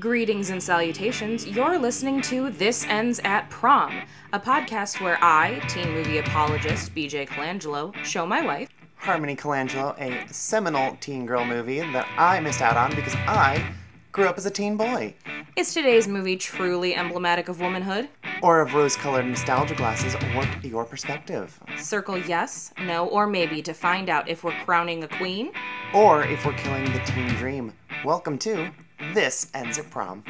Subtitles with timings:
[0.00, 1.46] Greetings and salutations.
[1.46, 7.26] You're listening to This Ends at Prom, a podcast where I, teen movie apologist BJ
[7.28, 12.76] Colangelo, show my wife, Harmony Colangelo, a seminal teen girl movie that I missed out
[12.76, 13.64] on because I
[14.10, 15.14] grew up as a teen boy.
[15.54, 18.08] Is today's movie truly emblematic of womanhood?
[18.42, 21.58] Or of rose colored nostalgia glasses warp your perspective.
[21.78, 25.52] Circle yes, no, or maybe to find out if we're crowning a queen.
[25.94, 27.72] Or if we're killing the teen dream.
[28.04, 30.24] Welcome to This Ends at Prom.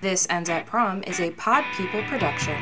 [0.00, 2.54] This Ends at Prom is a Pod People production.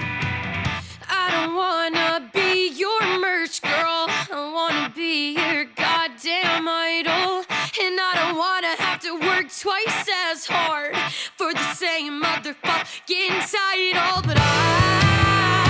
[1.09, 4.06] I don't wanna be your merch girl.
[4.09, 7.45] I wanna be your goddamn idol.
[7.80, 10.96] And I don't wanna have to work twice as hard
[11.36, 14.22] for the same motherfucking title.
[14.22, 15.66] But I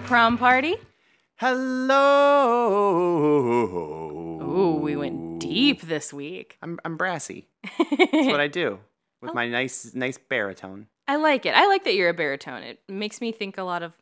[0.00, 0.76] Prom party.
[1.36, 1.92] Hello.
[4.42, 6.56] Ooh, we went deep this week.
[6.62, 7.48] I'm, I'm brassy.
[7.78, 8.78] That's what I do
[9.20, 10.86] with my nice nice baritone.
[11.08, 11.54] I like it.
[11.54, 12.62] I like that you're a baritone.
[12.62, 13.92] It makes me think a lot of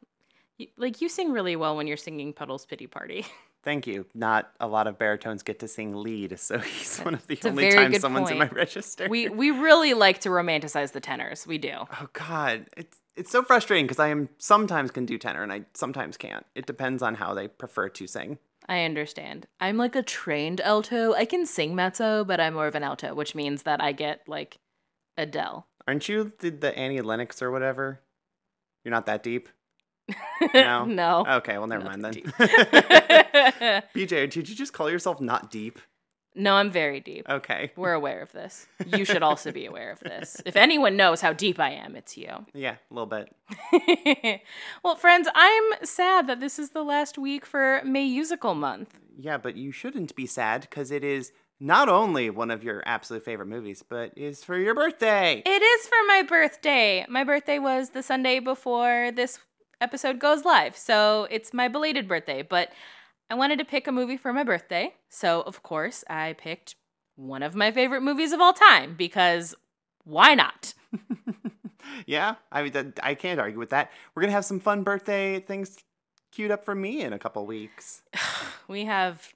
[0.76, 3.26] like you sing really well when you're singing Puddles Pity Party.
[3.64, 4.04] Thank you.
[4.14, 7.48] Not a lot of baritones get to sing lead, so he's one of the a
[7.48, 9.08] only times someone's in my register.
[9.08, 11.46] we we really like to romanticize the tenors.
[11.46, 11.72] We do.
[11.72, 15.64] Oh God, it's it's so frustrating because I am sometimes can do tenor and I
[15.74, 16.44] sometimes can't.
[16.54, 18.38] It depends on how they prefer to sing.
[18.68, 19.46] I understand.
[19.60, 21.12] I'm like a trained alto.
[21.12, 24.22] I can sing mezzo, but I'm more of an alto, which means that I get
[24.26, 24.58] like
[25.16, 25.66] Adele.
[25.86, 28.00] Aren't you the, the Annie Lennox or whatever?
[28.84, 29.48] You're not that deep.
[30.52, 30.84] No.
[30.84, 31.24] no.
[31.26, 32.14] Okay, well never Not mind then.
[33.94, 35.80] BJ, did you just call yourself not deep?
[36.34, 37.28] No, I'm very deep.
[37.28, 37.72] Okay.
[37.76, 38.66] We're aware of this.
[38.86, 40.40] You should also be aware of this.
[40.46, 42.46] If anyone knows how deep I am, it's you.
[42.52, 44.42] Yeah, a little bit.
[44.84, 48.98] well, friends, I'm sad that this is the last week for May Musical Month.
[49.16, 53.24] Yeah, but you shouldn't be sad because it is not only one of your absolute
[53.24, 55.42] favorite movies, but is for your birthday.
[55.44, 57.06] It is for my birthday.
[57.08, 59.38] My birthday was the Sunday before this
[59.80, 62.42] episode goes live, so it's my belated birthday.
[62.42, 62.70] But
[63.30, 66.76] I wanted to pick a movie for my birthday, so of course I picked
[67.16, 69.54] one of my favorite movies of all time because
[70.04, 70.74] why not?
[72.06, 73.90] yeah, I mean, that- I can't argue with that.
[74.14, 75.76] We're gonna have some fun birthday things
[76.32, 78.02] queued up for me in a couple weeks.
[78.66, 79.34] We have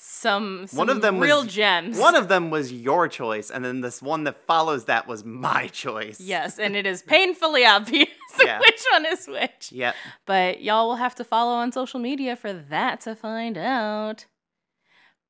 [0.00, 1.98] some, some One of them real was gems.
[1.98, 5.66] One of them was your choice, and then this one that follows that was my
[5.68, 6.20] choice.
[6.20, 8.08] yes, and it is painfully obvious
[8.44, 8.60] Yeah.
[8.60, 9.72] which one is which.
[9.72, 9.96] Yep.
[10.24, 14.26] But y'all will have to follow on social media for that to find out.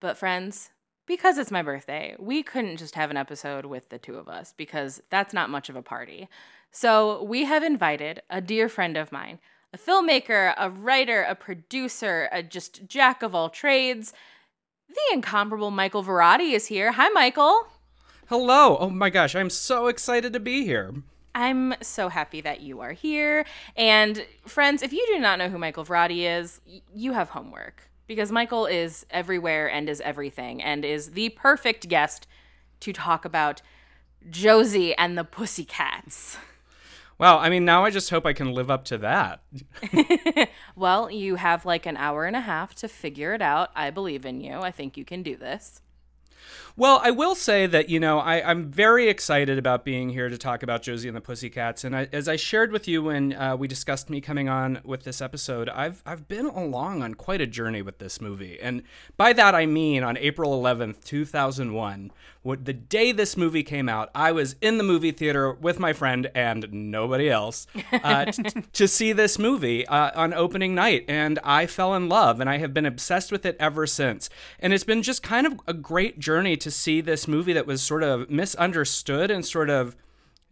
[0.00, 0.68] But, friends,
[1.06, 4.52] because it's my birthday, we couldn't just have an episode with the two of us
[4.56, 6.28] because that's not much of a party.
[6.70, 9.38] So, we have invited a dear friend of mine,
[9.72, 14.12] a filmmaker, a writer, a producer, a just jack of all trades.
[14.88, 16.92] The incomparable Michael Verratti is here.
[16.92, 17.68] Hi, Michael.
[18.28, 18.76] Hello.
[18.78, 20.94] Oh my gosh, I'm so excited to be here.
[21.34, 23.44] I'm so happy that you are here.
[23.76, 26.60] And friends, if you do not know who Michael Verratti is,
[26.94, 32.26] you have homework because Michael is everywhere and is everything and is the perfect guest
[32.80, 33.62] to talk about
[34.30, 36.38] Josie and the Pussycats.
[37.18, 39.40] Well, I mean, now I just hope I can live up to that.
[40.76, 43.70] Well, you have like an hour and a half to figure it out.
[43.74, 44.60] I believe in you.
[44.60, 45.82] I think you can do this.
[46.78, 50.38] Well, I will say that, you know, I, I'm very excited about being here to
[50.38, 51.82] talk about Josie and the Pussycats.
[51.82, 55.02] And I, as I shared with you when uh, we discussed me coming on with
[55.02, 58.60] this episode, I've, I've been along on quite a journey with this movie.
[58.60, 58.84] And
[59.16, 62.12] by that, I mean on April 11th, 2001,
[62.42, 65.92] what, the day this movie came out, I was in the movie theater with my
[65.92, 71.04] friend and nobody else uh, t- to see this movie uh, on opening night.
[71.08, 74.30] And I fell in love and I have been obsessed with it ever since.
[74.60, 77.82] And it's been just kind of a great journey to see this movie that was
[77.82, 79.96] sort of misunderstood and sort of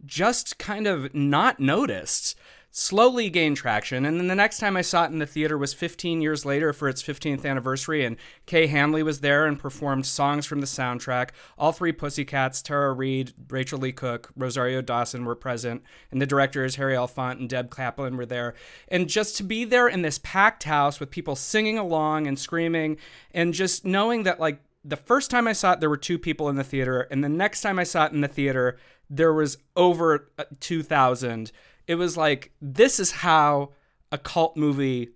[0.05, 2.35] just kind of not noticed
[2.79, 4.05] slowly gain traction.
[4.05, 6.73] And then the next time i saw it in the theater was 15 years later
[6.73, 11.29] for its 15th anniversary and kay hanley was there and performed songs from the soundtrack.
[11.57, 15.81] All three pussycats tara reid rachael leigh cook rosario dawson were present
[16.11, 18.53] and the directors harry elfont and deb kaplan were there.
[18.89, 22.97] And just to be there in this packed house with people singing along and screaming
[23.33, 26.49] and just knowing that like the first time I saw it, there were two people
[26.49, 28.77] in the theater, and the next time I saw it in the theater,
[29.09, 31.51] there was over uh, 2,000.
[31.87, 33.73] It was like, this is how
[34.11, 35.09] a cult movie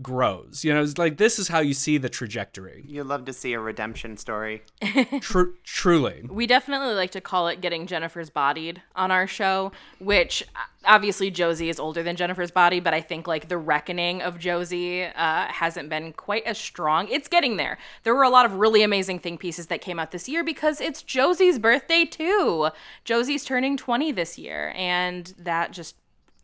[0.00, 0.64] grows.
[0.64, 2.84] You know, it's like this is how you see the trajectory.
[2.86, 4.62] You love to see a redemption story.
[5.20, 6.24] Tru- truly.
[6.28, 11.30] We definitely like to call it getting Jennifer's bodied on our show, which uh, obviously
[11.30, 15.46] Josie is older than Jennifer's body, but I think like the reckoning of Josie uh,
[15.48, 17.08] hasn't been quite as strong.
[17.08, 17.78] It's getting there.
[18.04, 20.80] There were a lot of really amazing thing pieces that came out this year because
[20.80, 22.70] it's Josie's birthday too.
[23.04, 25.96] Josie's turning 20 this year, and that just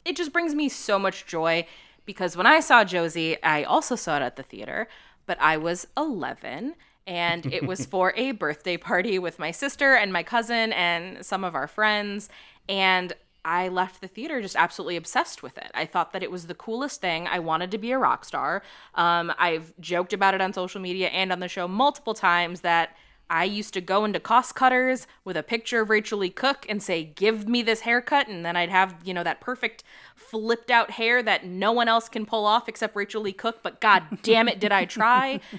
[0.05, 1.67] it just brings me so much joy
[2.09, 4.89] because when I saw Josie, I also saw it at the theater,
[5.27, 6.75] but I was 11
[7.07, 11.45] and it was for a birthday party with my sister and my cousin and some
[11.45, 12.31] of our friends
[12.67, 13.13] and
[13.45, 15.71] I left the theater just absolutely obsessed with it.
[15.75, 17.27] I thought that it was the coolest thing.
[17.27, 18.63] I wanted to be a rock star.
[18.95, 22.97] Um, I've joked about it on social media and on the show multiple times that
[23.31, 26.83] I used to go into cost cutters with a picture of Rachael Leigh Cook and
[26.83, 29.85] say, "Give me this haircut," and then I'd have you know that perfect
[30.15, 33.63] flipped out hair that no one else can pull off except Rachael Leigh Cook.
[33.63, 35.41] But god damn it, did I try?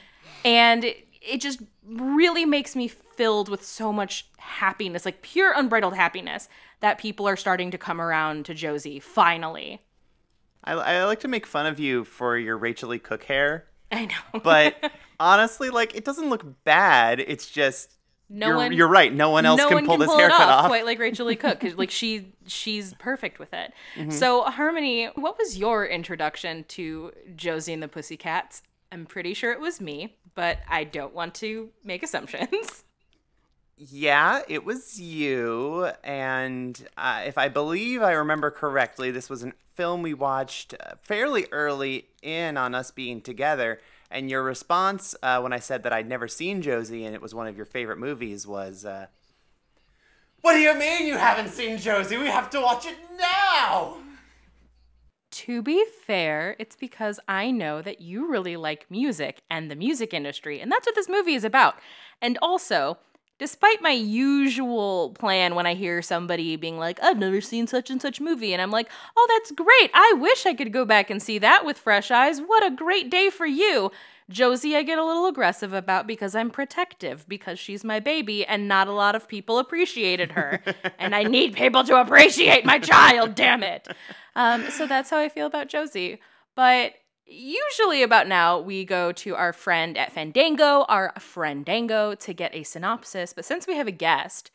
[0.46, 5.96] And it, it just really makes me filled with so much happiness, like pure unbridled
[5.96, 6.48] happiness,
[6.80, 9.82] that people are starting to come around to Josie finally.
[10.64, 14.06] I, I like to make fun of you for your Rachael Leigh Cook hair, I
[14.06, 17.20] know, but honestly, like it doesn't look bad.
[17.20, 17.98] It's just
[18.30, 18.74] no you're, one.
[18.74, 19.14] you're right.
[19.14, 20.68] No one else no can one pull can this pull haircut off, off.
[20.68, 23.74] quite like Rachael Leigh Cook, because like she she's perfect with it.
[23.96, 24.12] Mm-hmm.
[24.12, 28.62] So Harmony, what was your introduction to Josie and the Pussycats?
[28.92, 32.84] I'm pretty sure it was me, but I don't want to make assumptions.
[33.82, 35.90] Yeah, it was you.
[36.04, 40.96] And uh, if I believe I remember correctly, this was a film we watched uh,
[41.02, 43.80] fairly early in on us being together.
[44.12, 47.34] And your response uh, when I said that I'd never seen Josie and it was
[47.34, 49.08] one of your favorite movies was, uh,
[50.42, 52.18] What do you mean you haven't seen Josie?
[52.18, 53.96] We have to watch it now!
[55.32, 60.14] To be fair, it's because I know that you really like music and the music
[60.14, 61.76] industry, and that's what this movie is about.
[62.22, 62.98] And also,
[63.40, 68.02] despite my usual plan when I hear somebody being like, I've never seen such and
[68.02, 69.90] such movie, and I'm like, oh, that's great.
[69.94, 72.40] I wish I could go back and see that with fresh eyes.
[72.40, 73.92] What a great day for you.
[74.30, 78.68] Josie, I get a little aggressive about because I'm protective, because she's my baby, and
[78.68, 80.62] not a lot of people appreciated her.
[81.00, 83.88] and I need people to appreciate my child, damn it.
[84.36, 86.20] Um, so that's how I feel about Josie.
[86.56, 86.94] But
[87.30, 92.64] usually about now, we go to our friend at Fandango, our friendango, to get a
[92.64, 93.34] synopsis.
[93.34, 94.52] But since we have a guest,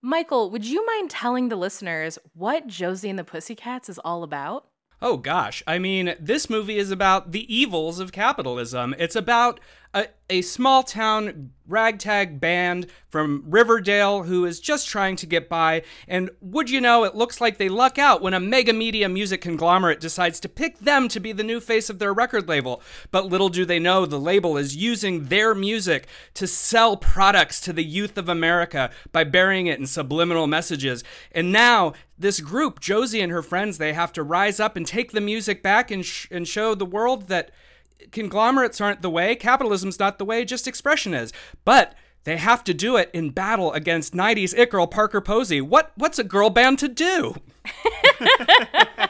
[0.00, 4.66] Michael, would you mind telling the listeners what Josie and the Pussycats is all about?
[5.00, 8.94] Oh gosh, I mean, this movie is about the evils of capitalism.
[8.98, 9.58] It's about
[9.94, 15.82] a, a small town ragtag band from Riverdale who is just trying to get by,
[16.08, 19.40] and would you know, it looks like they luck out when a mega media music
[19.40, 22.82] conglomerate decides to pick them to be the new face of their record label.
[23.10, 27.72] But little do they know, the label is using their music to sell products to
[27.72, 31.04] the youth of America by burying it in subliminal messages.
[31.32, 35.12] And now, this group, Josie and her friends, they have to rise up and take
[35.12, 37.50] the music back and, sh- and show the world that
[38.10, 41.32] conglomerates aren't the way, capitalism's not the way, just expression is.
[41.64, 41.94] But
[42.24, 45.60] they have to do it in battle against 90s it girl Parker Posey.
[45.60, 47.34] What what's a girl band to do?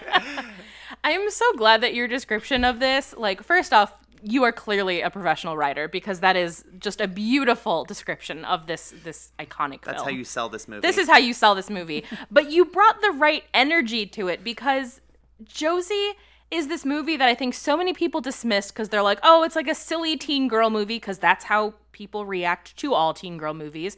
[1.04, 3.92] I'm so glad that your description of this, like, first off,
[4.22, 8.94] you are clearly a professional writer because that is just a beautiful description of this
[9.02, 10.04] this iconic That's film.
[10.04, 10.80] how you sell this movie.
[10.80, 12.04] This is how you sell this movie.
[12.30, 15.00] but you brought the right energy to it because
[15.44, 16.12] Josie
[16.52, 19.56] is this movie that I think so many people dismiss because they're like, oh, it's
[19.56, 23.54] like a silly teen girl movie because that's how people react to all teen girl
[23.54, 23.96] movies.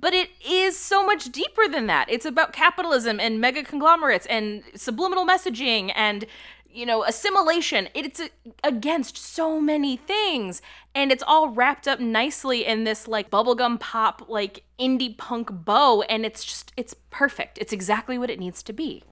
[0.00, 2.10] But it is so much deeper than that.
[2.10, 6.26] It's about capitalism and mega conglomerates and subliminal messaging and
[6.68, 7.88] you know assimilation.
[7.94, 8.20] It's
[8.64, 10.60] against so many things.
[10.96, 16.02] And it's all wrapped up nicely in this like bubblegum pop like indie punk bow.
[16.02, 17.58] And it's just it's perfect.
[17.58, 19.04] It's exactly what it needs to be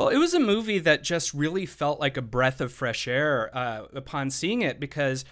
[0.00, 3.50] Well, it was a movie that just really felt like a breath of fresh air
[3.52, 5.26] uh, upon seeing it because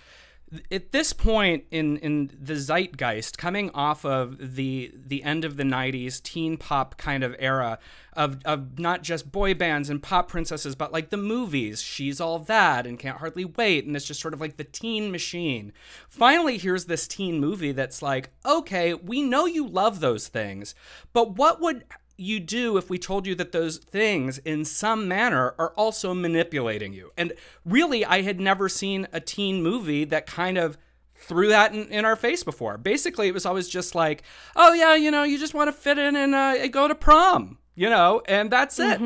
[0.71, 5.63] at this point in in the zeitgeist coming off of the the end of the
[5.63, 7.79] 90s teen pop kind of era
[8.13, 12.39] of of not just boy bands and pop princesses but like the movies she's all
[12.39, 15.73] that and can't hardly wait and it's just sort of like the teen machine.
[16.11, 20.75] Finally here's this teen movie that's like okay we know you love those things
[21.15, 21.85] but what would
[22.19, 26.93] you do if we told you that those things, in some manner, are also manipulating
[26.93, 27.13] you?
[27.17, 27.33] And
[27.65, 30.77] really, I had never seen a teen movie that kind of
[31.15, 32.77] threw that in, in our face before.
[32.77, 34.23] Basically, it was always just like,
[34.57, 37.59] oh, yeah, you know, you just want to fit in and uh, go to prom,
[37.75, 39.01] you know, and that's it.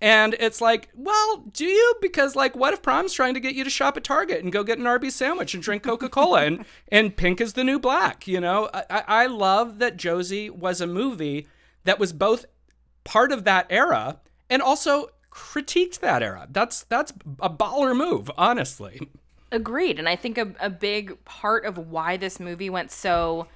[0.00, 1.94] And it's like, well, do you?
[2.02, 4.62] Because like, what if prom's trying to get you to shop at Target and go
[4.62, 8.28] get an Arby's sandwich and drink Coca Cola and and pink is the new black?
[8.28, 11.46] You know, I I love that Josie was a movie
[11.84, 12.46] that was both
[13.04, 16.46] part of that era and also critiqued that era.
[16.50, 19.00] That's that's a baller move, honestly.
[19.52, 19.98] Agreed.
[19.98, 23.46] And I think a, a big part of why this movie went so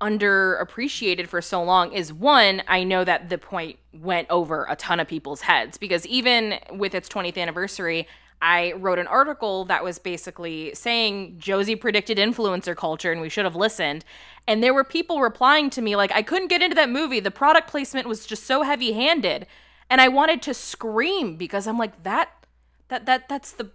[0.00, 5.00] underappreciated for so long is one, I know that the point went over a ton
[5.00, 8.06] of people's heads because even with its 20th anniversary,
[8.42, 13.44] I wrote an article that was basically saying Josie predicted influencer culture and we should
[13.44, 14.04] have listened.
[14.46, 17.20] And there were people replying to me like, I couldn't get into that movie.
[17.20, 19.46] The product placement was just so heavy handed.
[19.88, 22.30] And I wanted to scream because I'm like, that,
[22.88, 23.70] that, that, that's the,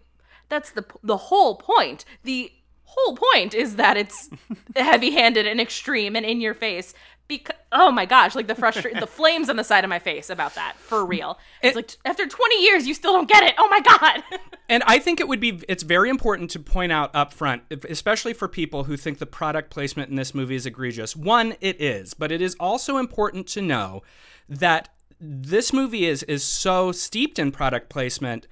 [0.49, 2.05] that's the, the whole point.
[2.23, 2.51] The
[2.83, 4.29] whole point is that it's
[4.75, 6.93] heavy-handed and extreme and in your face
[7.29, 10.29] because oh my gosh like the frustration the flames on the side of my face
[10.29, 11.39] about that for real.
[11.61, 13.55] It's like after 20 years you still don't get it.
[13.57, 14.23] Oh my god.
[14.71, 18.33] And I think it would be it's very important to point out up front, especially
[18.33, 21.15] for people who think the product placement in this movie is egregious.
[21.15, 24.03] One, it is, but it is also important to know
[24.47, 28.45] that this movie is is so steeped in product placement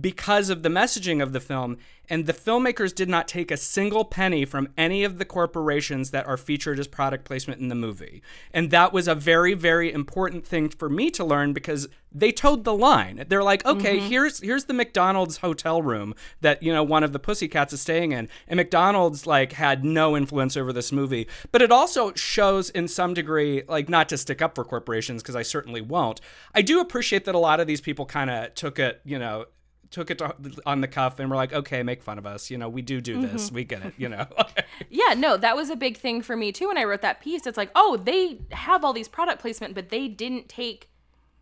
[0.00, 1.76] because of the messaging of the film
[2.10, 6.26] and the filmmakers did not take a single penny from any of the corporations that
[6.26, 8.20] are featured as product placement in the movie.
[8.52, 12.64] And that was a very very important thing for me to learn because they towed
[12.64, 13.24] the line.
[13.28, 14.08] They're like okay mm-hmm.
[14.08, 18.12] here's here's the mcdonald's hotel room that you know one of the pussycats is staying
[18.12, 18.28] in.
[18.48, 21.28] And mcdonald's like had no influence over this movie.
[21.52, 25.36] But it also shows in some degree like not to stick up for corporations because
[25.36, 26.20] i certainly won't.
[26.54, 29.46] I do appreciate that a lot of these people kind of took it you know
[29.90, 30.34] took it to,
[30.66, 32.50] on the cuff and were like, okay, make fun of us.
[32.50, 33.46] You know, we do do this.
[33.46, 33.54] Mm-hmm.
[33.54, 33.94] We get it.
[33.96, 34.26] You know.
[34.88, 37.46] yeah no that was a big thing for me too when i wrote that piece
[37.46, 40.88] it's like oh they have all these product placement but they didn't take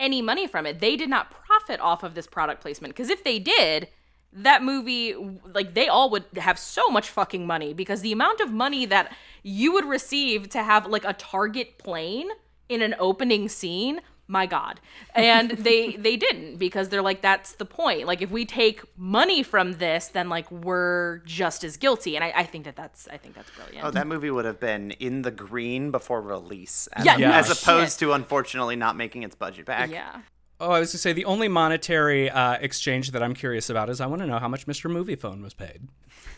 [0.01, 3.25] any money from it they did not profit off of this product placement because if
[3.25, 3.89] they did
[4.33, 5.15] that movie
[5.55, 9.15] like they all would have so much fucking money because the amount of money that
[9.43, 12.29] you would receive to have like a target plane
[12.69, 14.79] in an opening scene my god
[15.15, 19.43] and they they didn't because they're like that's the point like if we take money
[19.43, 23.17] from this then like we're just as guilty and i, I think that that's i
[23.17, 27.07] think that's brilliant Oh, that movie would have been in the green before release, as,
[27.07, 27.63] Yeah, no as shit.
[27.63, 29.91] opposed to unfortunately not making its budget back.
[29.91, 30.21] yeah
[30.61, 34.01] oh, I was gonna say the only monetary uh, exchange that I'm curious about is
[34.01, 34.91] I want to know how much Mr.
[34.91, 35.89] Moviefone was paid.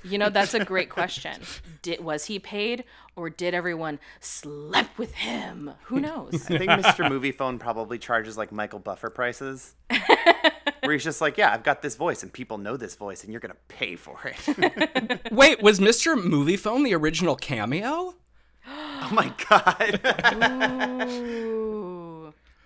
[0.03, 1.43] You know, that's a great question.
[1.83, 2.85] Did was he paid
[3.17, 5.73] or did everyone slept with him?
[5.85, 6.35] Who knows?
[6.51, 7.09] I think Mr.
[7.09, 9.75] Moviefone probably charges like Michael Buffer prices.
[10.83, 13.33] Where he's just like, yeah, I've got this voice and people know this voice and
[13.33, 15.21] you're going to pay for it.
[15.33, 16.17] Wait, was Mr.
[16.21, 18.15] Moviefone the original cameo?
[18.67, 20.01] oh my God.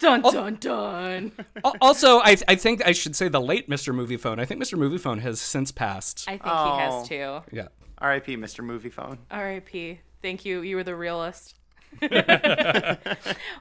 [0.03, 0.07] Ooh.
[0.07, 1.33] Dun dun dun.
[1.81, 3.95] Also, I, I think I should say the late Mr.
[3.95, 4.39] Moviefone.
[4.39, 4.77] I think Mr.
[4.79, 6.25] Moviefone has since passed.
[6.29, 6.75] I think Oh.
[6.77, 7.57] he has too.
[7.57, 7.69] yeah.
[7.99, 8.37] R.I.P.
[8.37, 8.63] Mr.
[8.65, 9.19] Moviefone.
[9.31, 10.01] R.I.P.
[10.21, 10.61] Thank you.
[10.63, 11.55] You were the realist.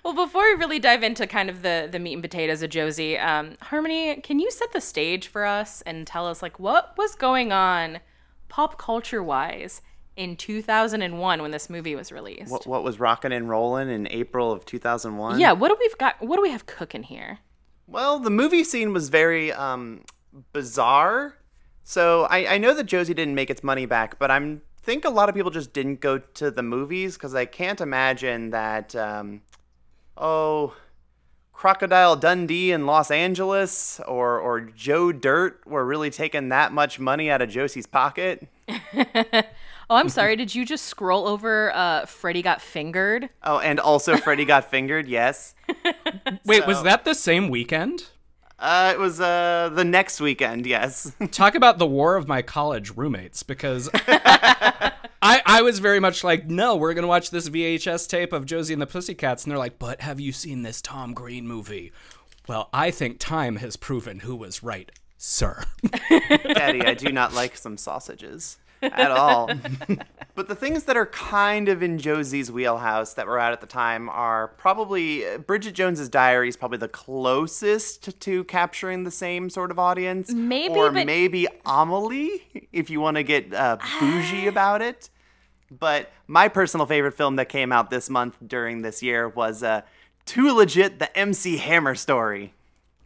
[0.03, 3.17] well, before we really dive into kind of the the meat and potatoes of Josie,
[3.17, 7.15] um, Harmony, can you set the stage for us and tell us like what was
[7.15, 7.99] going on,
[8.49, 9.81] pop culture wise,
[10.15, 12.51] in 2001 when this movie was released?
[12.51, 15.39] What, what was rocking and rolling in April of 2001?
[15.39, 16.21] Yeah, what do we've got?
[16.21, 17.39] What do we have cooking here?
[17.87, 20.03] Well, the movie scene was very um,
[20.51, 21.35] bizarre.
[21.83, 25.09] So I, I know that Josie didn't make its money back, but I'm think a
[25.09, 28.95] lot of people just didn't go to the movies because I can't imagine that.
[28.95, 29.41] Um,
[30.17, 30.75] oh,
[31.53, 37.29] Crocodile Dundee in Los Angeles or or Joe Dirt were really taking that much money
[37.29, 38.47] out of Josie's pocket.
[39.89, 40.35] Oh, I'm sorry.
[40.35, 43.29] Did you just scroll over uh, Freddie Got Fingered?
[43.43, 45.07] Oh, and also Freddie got fingered.
[45.07, 45.55] Yes,
[46.45, 48.05] Wait, was that the same weekend?
[48.63, 50.65] uh, it was uh, the next weekend.
[50.65, 51.11] Yes.
[51.31, 56.47] Talk about the war of my college roommates because I, I was very much like,
[56.47, 59.43] no, we're going to watch this VHS tape of Josie and the Pussycats.
[59.43, 61.91] And they're like, but have you seen this Tom Green movie?
[62.47, 65.63] Well, I think time has proven who was right, sir.
[66.09, 68.57] Daddy, I do not like some sausages
[68.91, 69.49] at all.
[70.35, 73.67] but the things that are kind of in Josie's wheelhouse that were out at the
[73.67, 79.49] time are probably uh, Bridget Jones's Diary is probably the closest to capturing the same
[79.49, 80.31] sort of audience.
[80.31, 85.09] Maybe, or but- maybe Amelie, if you want to get uh, bougie about it.
[85.71, 89.81] But my personal favorite film that came out this month during this year was uh,
[90.25, 92.53] Too Legit, the MC Hammer story.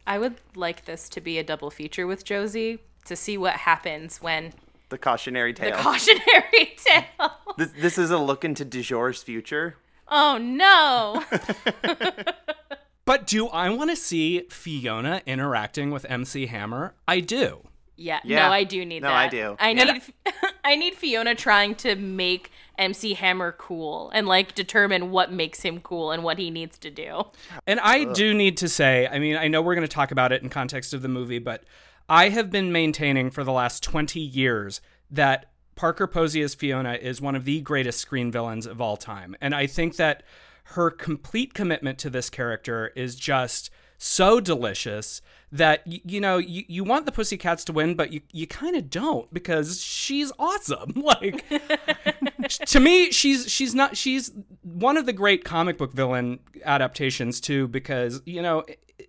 [0.06, 4.20] I would like this to be a double feature with Josie to see what happens
[4.22, 4.52] when
[4.90, 5.76] The cautionary tale.
[5.76, 7.30] the cautionary tale.
[7.56, 9.76] this, this is a look into Du Jour's future.
[10.08, 11.24] Oh no.
[13.04, 16.94] But do I want to see Fiona interacting with MC Hammer?
[17.06, 17.62] I do.
[17.96, 18.46] Yeah, Yeah.
[18.48, 19.16] no, I do need No, that.
[19.16, 19.56] I do.
[19.58, 19.84] I Yeah.
[19.84, 20.02] need
[20.64, 25.80] I need Fiona trying to make MC Hammer cool and like determine what makes him
[25.80, 27.24] cool and what he needs to do.
[27.66, 30.30] And I do need to say, I mean, I know we're going to talk about
[30.30, 31.64] it in context of the movie, but
[32.08, 37.20] I have been maintaining for the last 20 years that Parker Posey as Fiona is
[37.20, 39.36] one of the greatest screen villains of all time.
[39.40, 40.22] And I think that
[40.64, 46.84] her complete commitment to this character is just so delicious that you know you, you
[46.84, 51.44] want the pussycats to win but you, you kind of don't because she's awesome like
[52.66, 54.30] to me she's she's not she's
[54.62, 58.62] one of the great comic book villain adaptations too because you know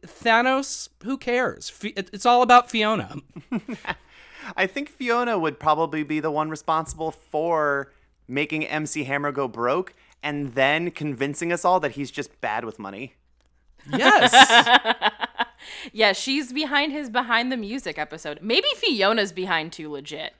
[0.05, 3.17] Thanos who cares it's all about Fiona
[4.55, 7.91] I think Fiona would probably be the one responsible for
[8.27, 12.79] making MC Hammer go broke and then convincing us all that he's just bad with
[12.79, 13.13] money.
[13.91, 14.33] yes
[15.93, 18.39] Yeah, she's behind his behind the music episode.
[18.41, 20.33] Maybe Fiona's behind too legit.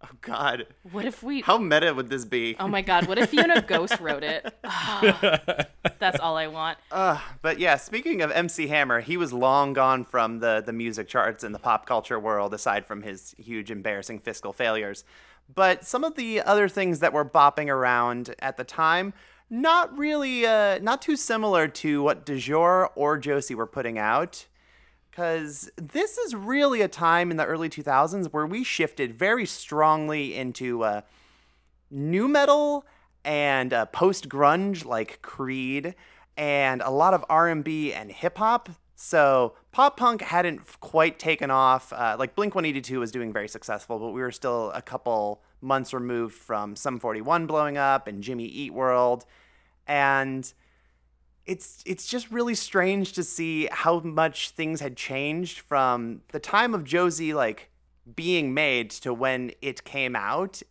[0.00, 2.56] Oh God, What if we how meta would this be?
[2.60, 4.46] Oh my god, what if Fiona Ghost wrote it?
[4.64, 5.66] Ah,
[5.98, 6.78] that's all I want.
[6.90, 11.42] But yeah, speaking of MC Hammer, he was long gone from the the music charts
[11.42, 15.04] and the pop culture world, aside from his huge embarrassing fiscal failures.
[15.52, 19.14] But some of the other things that were bopping around at the time,
[19.50, 24.46] not really, uh, not too similar to what Du Jour or Josie were putting out.
[25.18, 30.36] Because this is really a time in the early 2000s where we shifted very strongly
[30.36, 31.00] into uh,
[31.90, 32.86] nu metal
[33.24, 35.96] and uh, post grunge like Creed
[36.36, 38.68] and a lot of R&B and hip hop.
[38.94, 41.92] So pop punk hadn't quite taken off.
[41.92, 45.92] Uh, like Blink 182 was doing very successful, but we were still a couple months
[45.92, 49.24] removed from Sum 41 blowing up and Jimmy Eat World,
[49.88, 50.52] and
[51.48, 56.74] it's it's just really strange to see how much things had changed from the time
[56.74, 57.70] of Josie like
[58.14, 60.62] being made to when it came out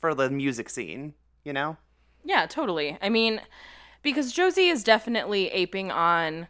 [0.00, 1.76] for the music scene, you know?
[2.24, 2.96] Yeah, totally.
[3.02, 3.40] I mean,
[4.02, 6.48] because Josie is definitely aping on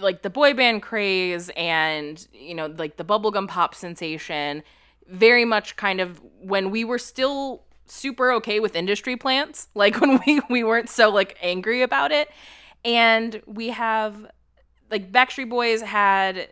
[0.00, 4.62] like the boy band craze and, you know, like the bubblegum pop sensation,
[5.08, 10.20] very much kind of when we were still super okay with industry plants, like when
[10.26, 12.28] we we weren't so like angry about it.
[12.84, 14.30] And we have
[14.90, 16.48] like Backstreet Boys had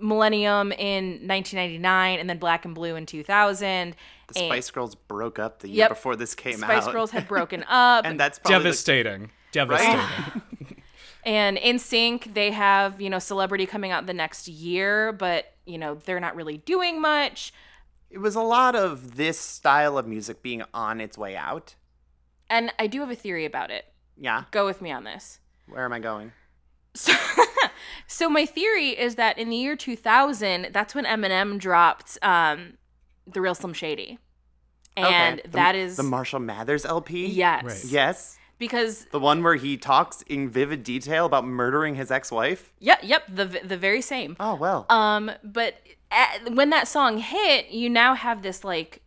[0.00, 3.94] Millennium in 1999 and then Black and Blue in 2000.
[4.28, 5.88] The and Spice Girls broke up the year Yep.
[5.90, 6.82] before this came Spice out.
[6.84, 8.04] Spice Girls had broken up.
[8.04, 10.42] and that's probably the- devastating devastating
[11.24, 15.96] And NSYNC, they have, you know, celebrity coming out the next year, but, you know,
[16.04, 17.52] they're not really doing much.
[18.10, 21.74] it was a lot of this style of music being on its way out.
[22.48, 23.84] And I do have a theory about it.
[24.16, 24.44] Yeah.
[24.52, 25.40] Go with me on this.
[25.68, 26.32] Where am I going?
[26.94, 27.12] So,
[28.06, 32.74] so my theory is that in the year 2000, that's when Eminem dropped um,
[33.26, 34.18] The Real Slim Shady.
[34.96, 35.42] And Okay.
[35.44, 37.26] The- that is the Marshall Mathers LP.
[37.26, 37.64] yes.
[37.64, 37.84] Right.
[37.84, 38.38] Yes.
[38.58, 42.72] Because The one where he talks in vivid detail about murdering his ex-wife.
[42.80, 44.36] yep, yep, the the very same.
[44.40, 44.84] Oh well.
[44.90, 45.74] Um, but
[46.10, 49.02] at, when that song hit, you now have this like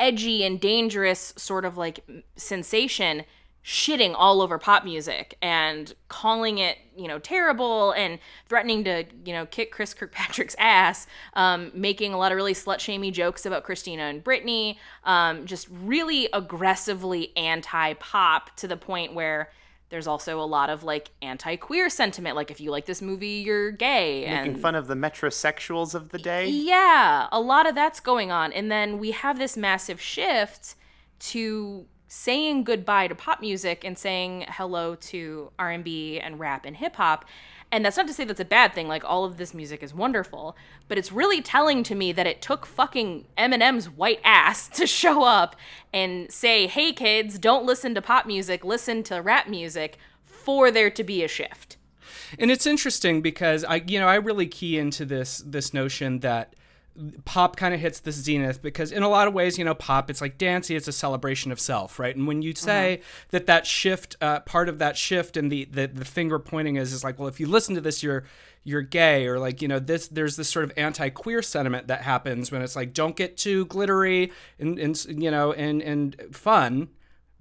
[0.00, 2.00] edgy and dangerous sort of like
[2.34, 3.22] sensation
[3.64, 9.32] shitting all over pop music and calling it, you know, terrible and threatening to, you
[9.32, 13.62] know, kick Chris Kirkpatrick's ass, um, making a lot of really slut shamey jokes about
[13.62, 19.50] Christina and Britney, um, just really aggressively anti pop to the point where
[19.90, 22.34] there's also a lot of like anti queer sentiment.
[22.34, 24.24] Like, if you like this movie, you're gay.
[24.26, 26.48] Making and fun of the metrosexuals of the day.
[26.48, 28.52] yeah, a lot of that's going on.
[28.52, 30.74] And then we have this massive shift
[31.20, 36.96] to saying goodbye to pop music and saying hello to R&B and rap and hip
[36.96, 37.24] hop.
[37.70, 38.86] And that's not to say that's a bad thing.
[38.86, 40.54] Like all of this music is wonderful,
[40.88, 45.24] but it's really telling to me that it took fucking Eminem's white ass to show
[45.24, 45.56] up
[45.90, 49.96] and say, "Hey kids, don't listen to pop music, listen to rap music."
[50.26, 51.76] For there to be a shift.
[52.36, 56.56] and it's interesting because I, you know, I really key into this this notion that
[57.24, 60.10] pop kind of hits this zenith because in a lot of ways, you know, pop
[60.10, 62.14] it's like dancey, it's a celebration of self, right?
[62.14, 63.00] And when you say
[63.30, 66.92] that that shift, uh, part of that shift and the, the the finger pointing is
[66.92, 68.24] is like, well, if you listen to this, you're
[68.64, 72.52] you're gay or like you know this there's this sort of anti-queer sentiment that happens
[72.52, 76.88] when it's like don't get too glittery and, and you know and and fun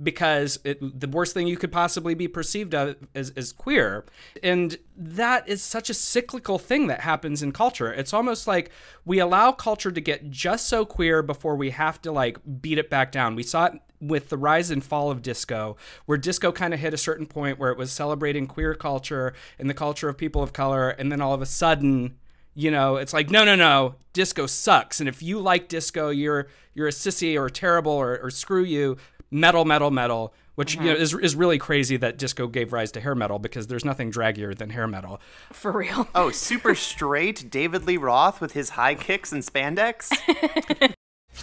[0.01, 4.05] because it, the worst thing you could possibly be perceived of is, is queer.
[4.41, 7.93] And that is such a cyclical thing that happens in culture.
[7.93, 8.71] It's almost like
[9.05, 12.89] we allow culture to get just so queer before we have to like beat it
[12.89, 13.35] back down.
[13.35, 16.93] We saw it with the rise and fall of disco, where disco kind of hit
[16.93, 20.53] a certain point where it was celebrating queer culture and the culture of people of
[20.53, 22.17] color, and then all of a sudden,
[22.55, 26.47] you know, it's like no, no, no, disco sucks, and if you like disco, you're
[26.73, 28.97] you're a sissy or terrible or, or screw you.
[29.31, 30.33] Metal, metal, metal.
[30.55, 31.01] Which you know mm-hmm.
[31.01, 34.55] is is really crazy that disco gave rise to hair metal because there's nothing draggier
[34.55, 35.21] than hair metal.
[35.51, 36.09] For real.
[36.13, 40.11] Oh, super straight David Lee Roth with his high kicks and spandex.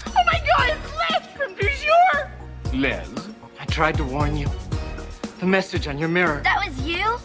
[0.07, 2.31] Oh my god, it's Les from Du jour!
[2.75, 3.09] Les,
[3.59, 4.49] I tried to warn you.
[5.41, 6.43] The message on your mirror.
[6.45, 7.19] That was you?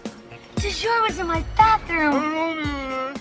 [0.55, 3.13] Du jour was in my bathroom.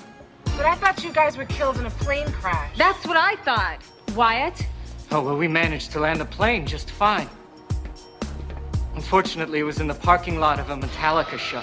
[0.57, 2.77] But I thought you guys were killed in a plane crash.
[2.79, 3.79] That's what I thought.
[4.15, 4.67] Wyatt?
[5.15, 7.29] Oh, well, we managed to land the plane just fine.
[8.95, 11.63] Unfortunately, it was in the parking lot of a Metallica show.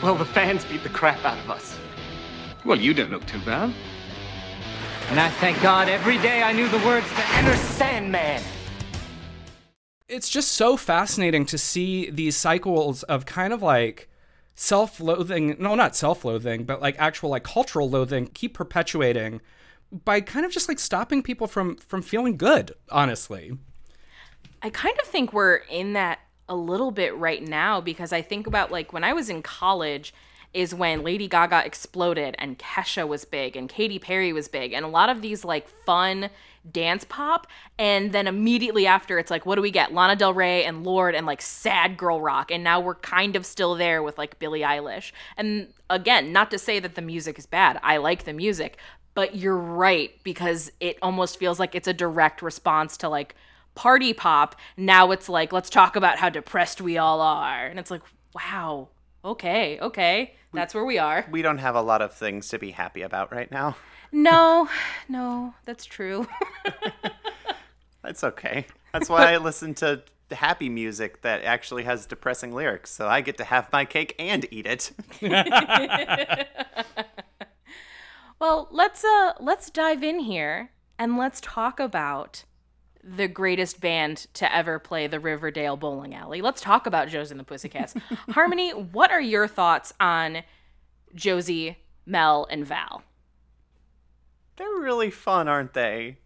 [0.00, 1.76] Well, the fans beat the crap out of us.
[2.64, 3.74] Well, you don't look too bad.
[5.08, 8.42] And I thank God every day I knew the words to Enter Sandman.
[10.08, 14.08] it's just so fascinating to see these cycles of kind of like
[14.54, 19.40] self-loathing no not self-loathing but like actual like cultural loathing keep perpetuating
[19.92, 23.52] by kind of just like stopping people from from feeling good honestly.
[24.62, 28.46] I kind of think we're in that a little bit right now because I think
[28.46, 30.12] about like when I was in college
[30.52, 34.84] is when Lady Gaga exploded and Kesha was big and Katy Perry was big and
[34.84, 36.28] a lot of these like fun
[36.70, 37.46] dance pop.
[37.78, 39.94] And then immediately after it's like what do we get?
[39.94, 42.50] Lana Del Rey and Lorde and like sad girl rock.
[42.50, 45.12] And now we're kind of still there with like Billie Eilish.
[45.36, 47.78] And again not to say that the music is bad.
[47.82, 48.76] I like the music
[49.14, 53.34] but you're right because it almost feels like it's a direct response to like
[53.74, 57.90] party pop now it's like let's talk about how depressed we all are and it's
[57.90, 58.02] like
[58.34, 58.88] wow
[59.24, 62.72] okay okay that's where we are we don't have a lot of things to be
[62.72, 63.76] happy about right now.
[64.10, 64.68] no
[65.08, 66.26] no that's true
[68.02, 68.66] That's okay.
[68.92, 73.36] That's why I listen to happy music that actually has depressing lyrics, so I get
[73.38, 74.92] to have my cake and eat it.
[78.40, 82.44] Well let's uh let's dive in here and let's talk about
[83.02, 86.42] the greatest band to ever play the Riverdale bowling alley.
[86.42, 87.94] Let's talk about Josie and the Pussycats.
[88.30, 90.42] Harmony, what are your thoughts on
[91.14, 93.02] Josie, Mel, and Val?
[94.56, 96.18] They're really fun, aren't they?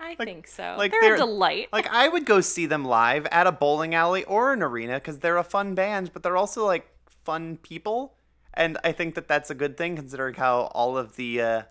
[0.00, 0.74] I think so.
[0.76, 1.68] like they're, they're- a delight.
[1.72, 5.20] Like I would go see them live at a bowling alley or an arena because
[5.20, 6.88] they're a fun band, but they're also like
[7.24, 8.15] fun people,
[8.56, 11.62] and I think that that's a good thing considering how all of the uh,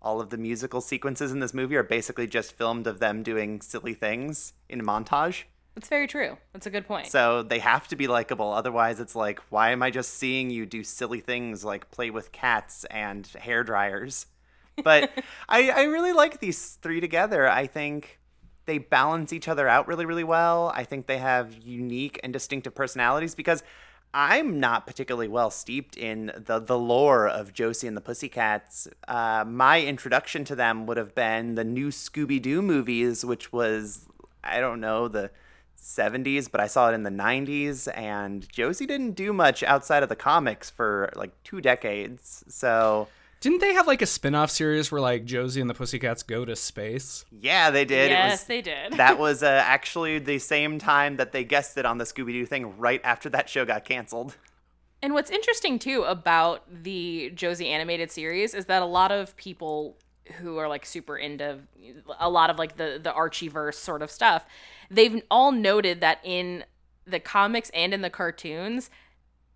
[0.00, 3.60] all of the musical sequences in this movie are basically just filmed of them doing
[3.60, 5.44] silly things in montage.
[5.74, 6.36] That's very true.
[6.52, 7.06] That's a good point.
[7.06, 8.52] So they have to be likable.
[8.52, 12.32] Otherwise, it's like, why am I just seeing you do silly things like play with
[12.32, 14.26] cats and hair dryers?
[14.82, 15.10] But
[15.48, 17.48] I, I really like these three together.
[17.48, 18.18] I think
[18.66, 20.72] they balance each other out really, really well.
[20.74, 23.62] I think they have unique and distinctive personalities because
[24.14, 28.88] I'm not particularly well steeped in the, the lore of Josie and the Pussycats.
[29.06, 34.06] Uh, my introduction to them would have been the new Scooby Doo movies, which was,
[34.42, 35.30] I don't know, the
[35.80, 37.88] 70s, but I saw it in the 90s.
[37.96, 42.44] And Josie didn't do much outside of the comics for like two decades.
[42.48, 43.08] So.
[43.40, 46.56] Didn't they have like a spin-off series where like josie and the pussycats go to
[46.56, 48.06] space Yeah, they did.
[48.10, 48.94] it yes, was, they did.
[48.94, 52.76] that was uh, actually the same time that they guested on the Scooby Doo thing
[52.78, 54.36] right after that show got canceled.
[55.00, 59.96] And what's interesting too about the Josie animated series is that a lot of people
[60.38, 61.60] who are like super into
[62.18, 64.44] a lot of like the the Archieverse sort of stuff,
[64.90, 66.64] they've all noted that in
[67.06, 68.90] the comics and in the cartoons,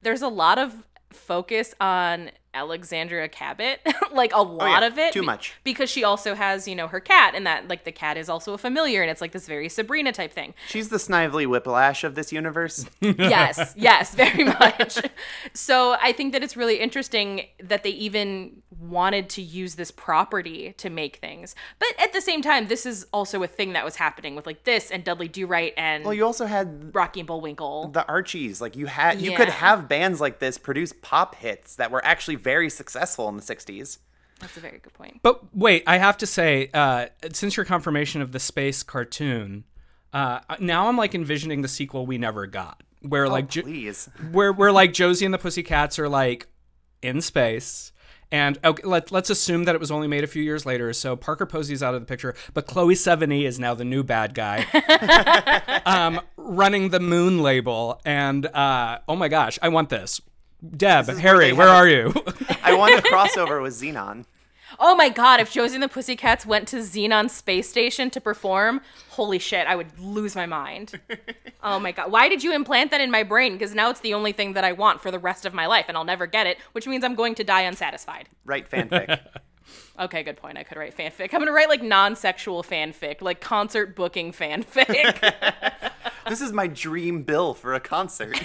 [0.01, 3.81] there's a lot of focus on Alexandria Cabot,
[4.13, 5.55] like a lot Oh, yeah, of it, too much.
[5.65, 8.55] because she also has you know her cat, and that like the cat is also
[8.55, 10.55] a familiar, and it's like this very Sabrina type thing.
[10.69, 12.87] She's the Snidely Whiplash of this universe.
[13.01, 14.99] yes, yes, very much.
[15.55, 20.75] So I think that it's really interesting that they even wanted to use this property
[20.77, 21.55] to make things.
[21.79, 24.65] But at the same time, this is also a thing that was happening with like
[24.65, 27.89] this and Dudley Do Right and well, you also had Rocky and Bullwinkle.
[27.89, 28.61] the Archies.
[28.61, 32.37] Like you had, you could have bands like this produce pop hits that were actually
[32.43, 33.99] very successful in the '60s.
[34.41, 35.21] That's a very good point.
[35.23, 39.65] But wait, I have to say, uh, since your confirmation of the space cartoon,
[40.13, 44.53] uh, now I'm like envisioning the sequel we never got, where like Jo- Please, where
[44.53, 46.49] where like Josie and the Pussycats are like
[47.03, 47.93] in space,
[48.33, 50.93] And okay, let, let's assume that it was only made a few years later.
[50.93, 54.35] So Parker Posey's out of the picture, but Chloe Sevigny is now the new bad
[54.35, 54.65] guy,
[55.87, 58.01] um, running the Moon label.
[58.05, 60.21] And uh, oh my gosh, I want this.
[60.77, 62.13] Deb, is where Harry, where are you?
[62.63, 64.25] I want a crossover with Zenon.
[64.79, 68.81] Oh my god, if Josie and the Pussycats went to Zenon Space Station to perform,
[69.11, 70.99] holy shit, I would lose my mind.
[71.63, 72.11] oh my god.
[72.11, 73.53] Why did you implant that in my brain?
[73.53, 75.87] Because now it's the only thing that I want for the rest of my life,
[75.89, 78.29] and I'll never get it, which means I'm going to die unsatisfied.
[78.45, 79.21] Write fanfic.
[79.99, 80.59] Okay, good point.
[80.59, 81.33] I could write fanfic.
[81.33, 85.33] I'm gonna write like non sexual fanfic, like concert booking fanfic.
[86.29, 88.41] this is my dream bill for a concert.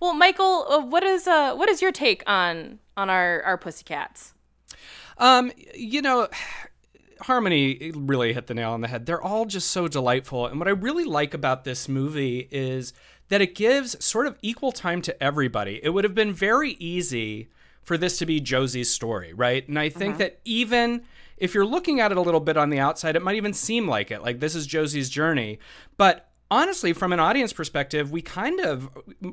[0.00, 4.34] Well, Michael, uh, what is uh what is your take on on our our Pussycats?
[5.18, 6.28] Um, you know,
[7.22, 9.06] Harmony really hit the nail on the head.
[9.06, 10.46] They're all just so delightful.
[10.46, 12.92] And what I really like about this movie is
[13.28, 15.80] that it gives sort of equal time to everybody.
[15.82, 17.48] It would have been very easy
[17.82, 19.66] for this to be Josie's story, right?
[19.66, 20.18] And I think Mhm.
[20.18, 21.04] that even
[21.38, 23.88] if you're looking at it a little bit on the outside, it might even seem
[23.88, 25.58] like it, like this is Josie's journey.
[25.96, 28.90] But honestly, from an audience perspective, we kind of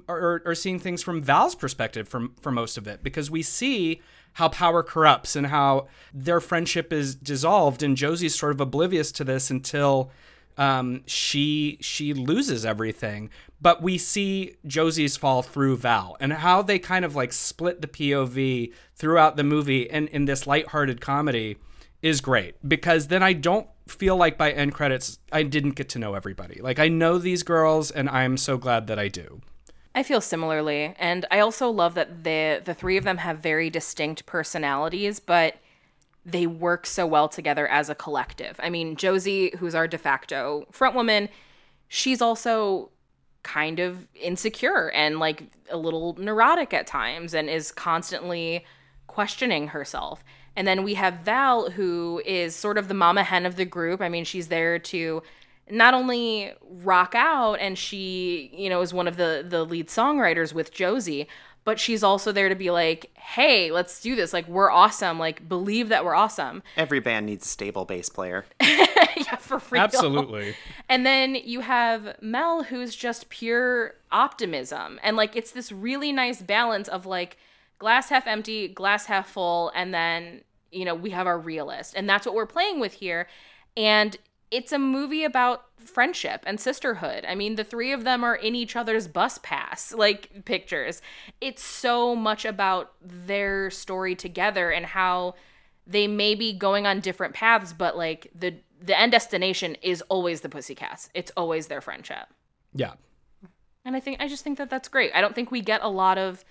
[0.08, 4.02] are, are seeing things from Val's perspective from for most of it because we see
[4.34, 9.24] how power corrupts and how their friendship is dissolved, and Josie's sort of oblivious to
[9.24, 10.12] this until
[10.58, 13.30] um, she she loses everything.
[13.62, 17.88] But we see Josie's fall through Val and how they kind of like split the
[17.88, 21.58] POV throughout the movie and in this lighthearted comedy
[22.02, 26.00] is great because then I don't feel like by end credits I didn't get to
[26.00, 26.62] know everybody.
[26.62, 29.42] Like I know these girls and I'm so glad that I do.
[29.96, 33.70] I feel similarly, and I also love that the the three of them have very
[33.70, 35.58] distinct personalities, but
[36.26, 38.60] they work so well together as a collective.
[38.64, 41.30] I mean, Josie, who's our de facto front woman,
[41.88, 42.90] she's also
[43.44, 48.66] kind of insecure and like a little neurotic at times and is constantly
[49.08, 50.24] questioning herself.
[50.56, 54.02] And then we have Val, who is sort of the mama hen of the group.
[54.02, 55.24] I mean, she's there to
[55.70, 60.54] not only rock out and she, you know, is one of the the lead songwriters
[60.54, 61.28] with Josie,
[61.64, 64.34] but she's also there to be like, "Hey, let's do this.
[64.34, 65.20] Like we're awesome.
[65.20, 68.46] Like believe that we're awesome." Every band needs a stable bass player.
[68.62, 69.80] yeah, for free.
[69.80, 70.56] Absolutely.
[70.90, 75.00] And then you have Mel, who's just pure optimism.
[75.02, 77.38] And like, it's this really nice balance of like
[77.84, 79.70] glass half empty, glass half full.
[79.76, 80.40] And then,
[80.72, 81.96] you know, we have our realist.
[81.98, 83.28] And that's what we're playing with here.
[83.76, 84.16] And
[84.52, 87.26] it's a movie about friendship and sisterhood.
[87.28, 91.02] I mean, the three of them are in each other's bus pass, like pictures.
[91.42, 95.36] It's so much about their story together and how
[95.86, 100.40] they may be going on different paths, but like the the end destination is always
[100.40, 101.10] the Pussycats.
[101.14, 102.28] It's always their friendship.
[102.74, 102.94] Yeah.
[103.84, 105.12] And I think I just think that that's great.
[105.14, 106.46] I don't think we get a lot of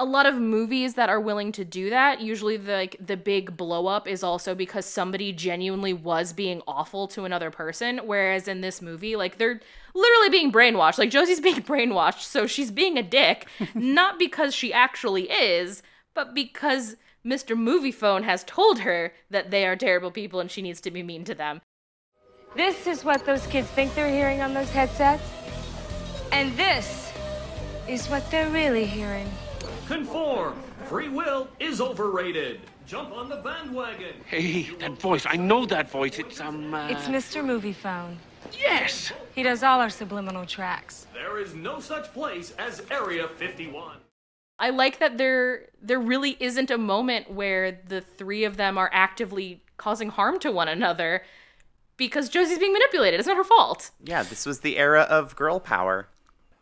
[0.00, 2.20] a lot of movies that are willing to do that.
[2.20, 7.06] Usually the like the big blow up is also because somebody genuinely was being awful
[7.08, 9.60] to another person whereas in this movie like they're
[9.94, 10.98] literally being brainwashed.
[10.98, 16.34] Like Josie's being brainwashed, so she's being a dick not because she actually is, but
[16.34, 17.56] because Mr.
[17.56, 21.24] Moviefone has told her that they are terrible people and she needs to be mean
[21.24, 21.60] to them.
[22.56, 25.24] This is what those kids think they're hearing on those headsets.
[26.32, 27.12] And this
[27.88, 29.28] is what they're really hearing.
[29.86, 30.54] Conform.
[30.86, 32.60] Free will is overrated.
[32.86, 34.14] Jump on the bandwagon.
[34.26, 35.24] Hey, that voice.
[35.26, 36.18] I know that voice.
[36.18, 36.72] It's, um.
[36.74, 36.88] Uh...
[36.88, 37.42] It's Mr.
[37.42, 38.16] Moviefone.
[38.52, 39.12] Yes!
[39.34, 41.06] He does all our subliminal tracks.
[41.12, 43.98] There is no such place as Area 51.
[44.58, 48.90] I like that there there really isn't a moment where the three of them are
[48.92, 51.22] actively causing harm to one another
[51.96, 53.18] because Josie's being manipulated.
[53.18, 53.90] It's not her fault.
[54.02, 56.08] Yeah, this was the era of girl power.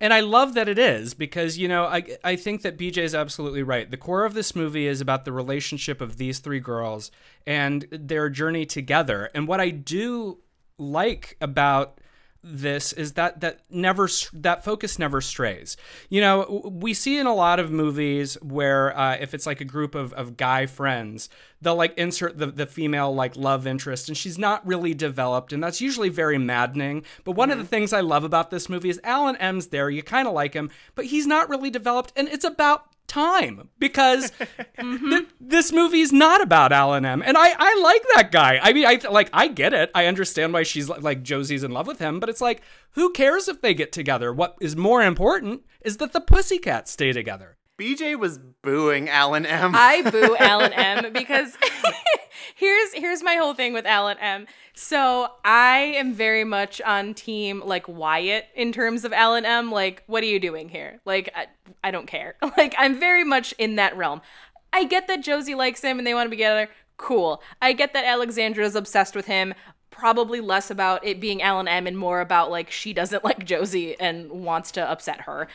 [0.03, 3.15] And I love that it is because, you know, I, I think that BJ is
[3.15, 3.89] absolutely right.
[3.89, 7.13] The core of this movie is about the relationship of these three girls
[7.47, 9.31] and their journey together.
[9.33, 10.39] And what I do
[10.77, 12.01] like about
[12.45, 15.77] this is that that never that focus never strays.
[16.09, 19.65] You know, we see in a lot of movies where uh, if it's like a
[19.65, 21.29] group of, of guy friends,
[21.61, 25.63] they'll like insert the, the female like love interest and she's not really developed and
[25.63, 27.05] that's usually very maddening.
[27.25, 27.61] But one mm-hmm.
[27.61, 29.89] of the things I love about this movie is Alan M's there.
[29.89, 34.31] You kind of like him, but he's not really developed and it's about time because
[34.79, 35.09] mm-hmm.
[35.11, 37.23] th- this movie's not about Alan M.
[37.25, 38.59] And I, I like that guy.
[38.63, 39.91] I mean, I like I get it.
[39.95, 42.63] I understand why she's like Josie's in love with him, but it's like
[42.93, 44.33] who cares if they get together?
[44.33, 47.59] What is more important is that the Pussycats stay together.
[47.79, 49.73] BJ was booing Alan M.
[49.75, 51.57] I boo Alan M because
[52.55, 54.47] here's here's my whole thing with Alan M.
[54.75, 59.71] So I am very much on team like Wyatt in terms of Alan M.
[59.71, 61.01] Like, what are you doing here?
[61.05, 61.47] Like, I,
[61.85, 62.37] I don't care.
[62.57, 64.21] Like, I'm very much in that realm.
[64.73, 66.69] I get that Josie likes him and they want to be together.
[66.97, 67.43] Cool.
[67.61, 69.55] I get that Alexandra is obsessed with him.
[69.91, 73.99] Probably less about it being Alan M and more about like she doesn't like Josie
[73.99, 75.49] and wants to upset her.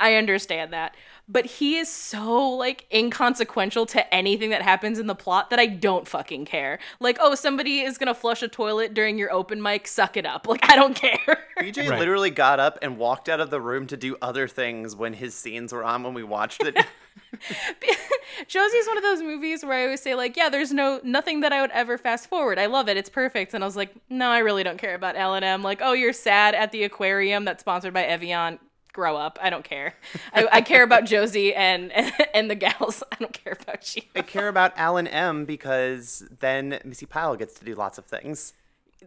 [0.00, 0.96] I understand that.
[1.30, 5.66] But he is so like inconsequential to anything that happens in the plot that I
[5.66, 6.80] don't fucking care.
[6.98, 10.46] Like, oh, somebody is gonna flush a toilet during your open mic, suck it up.
[10.50, 11.38] Like, I don't care.
[11.60, 11.98] BJ Right.
[12.00, 15.32] literally got up and walked out of the room to do other things when his
[15.34, 16.76] scenes were on when we watched it.
[18.48, 21.52] Josie's one of those movies where I always say like, yeah, there's no nothing that
[21.52, 22.58] I would ever fast forward.
[22.58, 22.96] I love it.
[22.96, 23.54] It's perfect.
[23.54, 25.62] And I was like, no, I really don't care about Alan M.
[25.62, 28.58] Like, oh, you're sad at the aquarium that's sponsored by Evian.
[28.92, 29.38] Grow up.
[29.40, 29.94] I don't care.
[30.32, 31.92] I, I care about Josie and,
[32.34, 33.02] and the gals.
[33.12, 34.02] I don't care about you.
[34.16, 38.52] I care about Alan M because then Missi Pyle gets to do lots of things.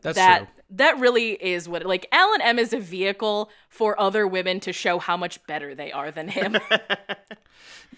[0.02, 0.48] That's that true.
[0.72, 4.98] that really is what like Alan M is a vehicle for other women to show
[4.98, 6.58] how much better they are than him.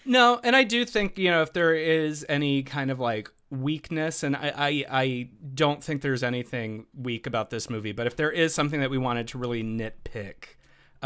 [0.06, 4.22] No, and I do think you know if there is any kind of like weakness,
[4.22, 8.30] and I, I I don't think there's anything weak about this movie, but if there
[8.30, 10.55] is something that we wanted to really nitpick.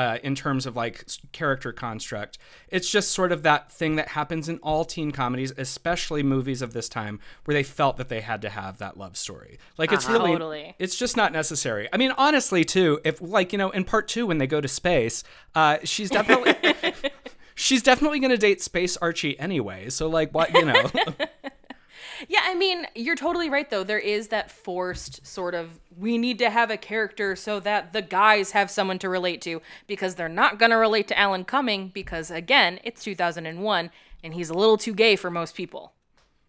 [0.00, 2.38] Uh, in terms of like character construct,
[2.70, 6.72] it's just sort of that thing that happens in all teen comedies, especially movies of
[6.72, 9.58] this time, where they felt that they had to have that love story.
[9.76, 10.74] Like it's really, Totally.
[10.78, 11.86] it's just not necessary.
[11.92, 14.68] I mean, honestly, too, if like you know, in part two when they go to
[14.68, 15.22] space,
[15.54, 16.54] uh, she's definitely
[17.54, 19.90] she's definitely gonna date Space Archie anyway.
[19.90, 20.90] So like, what you know?
[22.28, 23.85] Yeah, I mean, you're totally right though.
[23.85, 28.02] There is that forced sort of we need to have a character so that the
[28.02, 31.88] guys have someone to relate to because they're not going to relate to Alan Cumming
[31.88, 33.90] because again, it's 2001
[34.22, 35.92] and he's a little too gay for most people.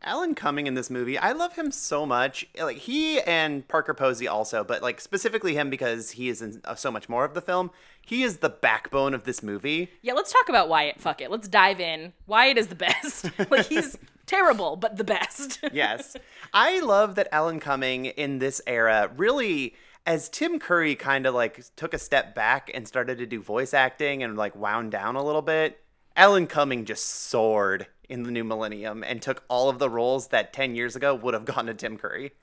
[0.04, 2.48] Alan Cumming in this movie, I love him so much.
[2.60, 6.74] Like he and Parker Posey also, but like specifically him because he is in uh,
[6.74, 7.70] so much more of the film.
[8.06, 9.90] He is the backbone of this movie.
[10.02, 11.00] Yeah, let's talk about Wyatt.
[11.00, 11.32] Fuck it.
[11.32, 12.14] Let's dive in.
[12.28, 13.30] Wyatt is the best.
[13.52, 15.60] like he's terrible, but the best.
[15.74, 16.18] yes.
[16.54, 21.64] I love that Alan Cumming in this era really as Tim Curry kind of like
[21.76, 25.24] took a step back and started to do voice acting and like wound down a
[25.24, 25.80] little bit,
[26.16, 30.54] Alan Cumming just soared in the new millennium and took all of the roles that
[30.54, 32.34] 10 years ago would have gone to Tim Curry.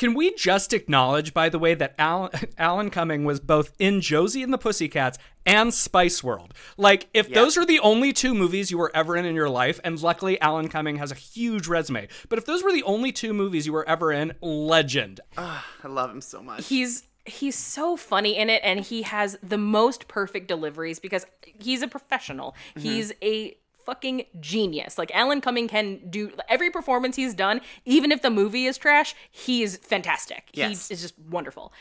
[0.00, 4.42] Can we just acknowledge, by the way, that Alan, Alan Cumming was both in Josie
[4.42, 6.54] and the Pussycats and Spice World?
[6.78, 7.34] Like, if Yeah.
[7.34, 10.40] those are the only two movies you were ever in in your life, and luckily
[10.40, 13.74] Alan Cumming has a huge resume, but if those were the only two movies you
[13.74, 15.20] were ever in, legend.
[15.36, 16.66] I love him so much.
[16.68, 21.82] he's he's so funny in it and he has the most perfect deliveries because he's
[21.82, 22.56] a professional.
[22.74, 22.80] Mm-hmm.
[22.80, 23.54] He's a
[23.90, 24.98] fucking genius.
[24.98, 29.16] Like Alan Cumming can do every performance he's done, even if the movie is trash,
[29.32, 30.48] he is fantastic.
[30.52, 30.86] Yes.
[30.86, 31.72] He is just wonderful.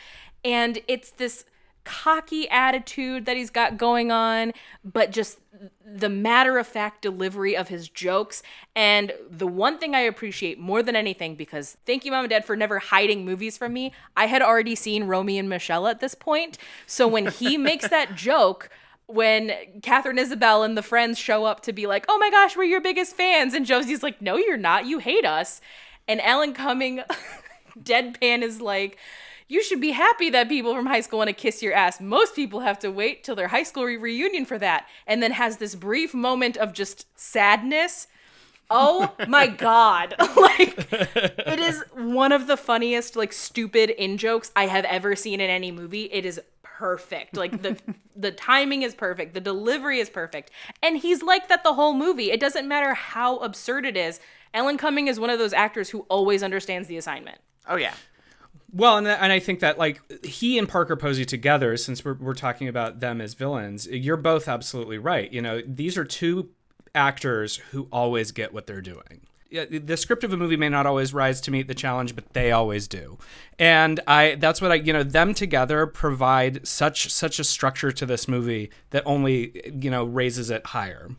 [0.44, 1.46] And it's this
[1.84, 5.38] cocky attitude that he's got going on, but just
[5.86, 8.42] the matter of fact delivery of his jokes.
[8.76, 12.44] And the one thing I appreciate more than anything, because thank you, mom and dad,
[12.44, 13.94] for never hiding movies from me.
[14.18, 16.58] I had already seen Romy and Michelle at this point.
[16.88, 18.72] So when he makes that joke,
[19.10, 22.64] when Catherine Isabel and the friends show up to be like, oh my gosh, we're
[22.64, 23.56] your biggest fans.
[23.56, 24.86] And Josie's like, no, you're not.
[24.86, 25.62] You hate us.
[26.08, 27.02] And Alan Cumming,
[27.80, 28.98] deadpan, is like,
[29.48, 32.00] you should be happy that people from high school want to kiss your ass.
[32.00, 34.86] Most people have to wait till their high school re- reunion for that.
[35.08, 38.06] And then has this brief moment of just sadness.
[38.70, 40.14] Oh my god.
[40.38, 45.42] like it is one of the funniest like stupid in jokes I have ever seen
[45.42, 46.04] in any movie.
[46.12, 46.40] It is
[46.80, 47.36] perfect.
[47.36, 47.78] Like the
[48.16, 49.34] the timing is perfect.
[49.34, 50.50] The delivery is perfect.
[50.82, 52.32] And he's like that the whole movie.
[52.32, 54.20] It doesn't matter how absurd it is.
[54.54, 57.40] Alan Cumming is one of those actors who always understands the assignment.
[57.68, 57.94] Oh yeah.
[58.72, 62.34] Well, and, and I think that like he and Parker Posey together, since we're, we're
[62.34, 65.32] talking about them as villains, you're both absolutely right.
[65.32, 66.50] You know, these are two
[66.96, 69.22] actors who always get what they're doing.
[69.50, 72.34] Yeah, The script of a movie may not always rise to meet the challenge, but
[72.34, 73.18] they always do.
[73.58, 78.06] And I that's what I you know them together provide such such a structure to
[78.06, 81.10] this movie that only you know raises it higher.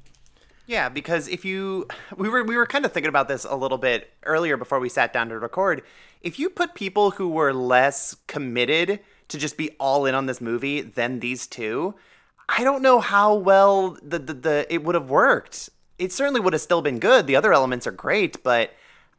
[0.66, 3.78] Yeah, because if you we were we were kind of thinking about this a little
[3.78, 5.82] bit earlier before we sat down to record.
[6.22, 10.40] If you put people who were less committed to just be all in on this
[10.40, 11.96] movie than these two,
[12.48, 15.70] I don't know how well the the, the it would have worked.
[16.00, 17.26] It certainly would have still been good.
[17.26, 18.72] The other elements are great, but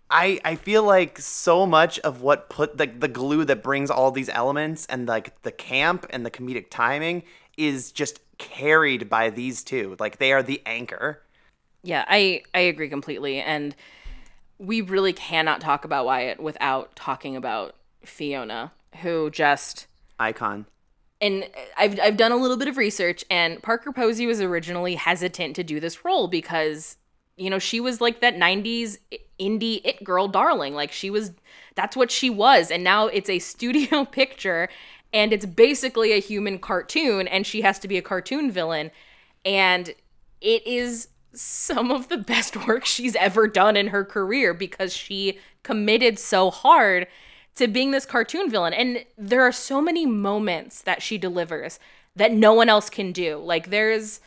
[0.10, 4.10] I I feel like so much of what put the the glue that brings all
[4.10, 7.22] these elements and like the camp and the comedic timing
[7.56, 9.96] is just carried by these two.
[10.00, 11.22] Like they are the anchor.
[11.84, 13.76] Yeah, I I agree completely and
[14.58, 18.72] we really cannot talk about Wyatt without talking about Fiona,
[19.02, 19.86] who just
[20.20, 20.66] Icon.
[21.22, 21.48] And
[21.78, 25.64] I've I've done a little bit of research and Parker Posey was originally hesitant to
[25.64, 26.98] do this role because
[27.38, 28.98] you know, she was like that 90s
[29.40, 30.74] indie it girl darling.
[30.74, 31.32] Like she was
[31.76, 32.70] that's what she was.
[32.72, 34.70] And now it's a studio picture
[35.14, 38.92] and it's basically a human cartoon and she has to be a cartoon villain
[39.44, 39.94] and
[40.40, 45.40] it is some of the best work she's ever done in her career because she
[45.64, 47.08] committed so hard
[47.56, 48.74] to being this cartoon villain.
[48.74, 51.80] And there are so many moments that she delivers
[52.16, 53.38] that no one else can do.
[53.38, 54.20] Like there's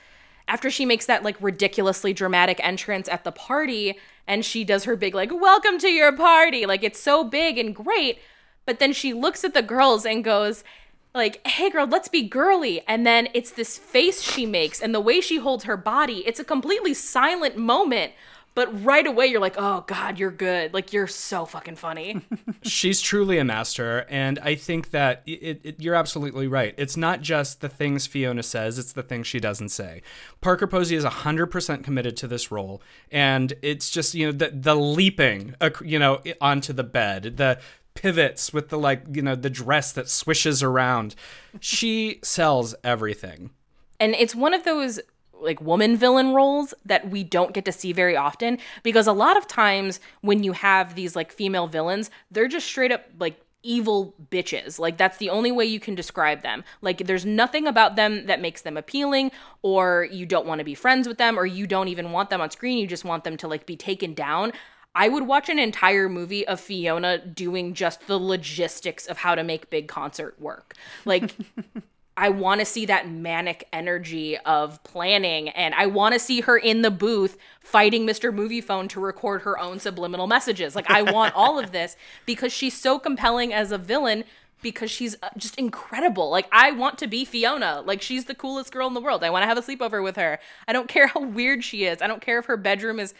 [0.46, 4.96] after she makes that like ridiculously dramatic entrance at the party and she does her
[4.96, 6.66] big like welcome to your party.
[6.66, 8.18] Like it's so big and great,
[8.66, 10.64] but then she looks at the girls and goes
[11.14, 12.82] like, hey girl, let's be girly.
[12.88, 16.24] And then it's this face she makes and the way she holds her body.
[16.26, 18.12] It's a completely silent moment
[18.54, 20.72] but right away you're like, oh God, you're good.
[20.72, 22.22] Like you're so fucking funny.
[22.62, 26.74] She's truly a master, and I think that it, it, you're absolutely right.
[26.76, 30.02] It's not just the things Fiona says; it's the things she doesn't say.
[30.40, 32.80] Parker Posey is hundred percent committed to this role,
[33.10, 37.58] and it's just you know the the leaping, you know, onto the bed, the
[37.94, 41.14] pivots with the like you know the dress that swishes around.
[41.60, 43.50] She sells everything.
[44.00, 45.00] And it's one of those
[45.44, 49.36] like woman villain roles that we don't get to see very often because a lot
[49.36, 54.14] of times when you have these like female villains, they're just straight up like evil
[54.30, 54.78] bitches.
[54.78, 56.62] Like that's the only way you can describe them.
[56.82, 59.32] Like there's nothing about them that makes them appealing
[59.62, 62.40] or you don't want to be friends with them or you don't even want them
[62.40, 62.78] on screen.
[62.78, 64.52] You just want them to like be taken down.
[64.94, 69.42] I would watch an entire movie of Fiona doing just the logistics of how to
[69.42, 70.74] make big concert work.
[71.04, 71.34] Like
[72.16, 76.56] I want to see that manic energy of planning and I want to see her
[76.56, 78.32] in the booth fighting Mr.
[78.32, 80.76] Moviefone to record her own subliminal messages.
[80.76, 84.24] Like I want all of this because she's so compelling as a villain
[84.62, 86.30] because she's uh, just incredible.
[86.30, 87.82] Like I want to be Fiona.
[87.84, 89.24] Like she's the coolest girl in the world.
[89.24, 90.38] I want to have a sleepover with her.
[90.68, 92.00] I don't care how weird she is.
[92.00, 93.14] I don't care if her bedroom is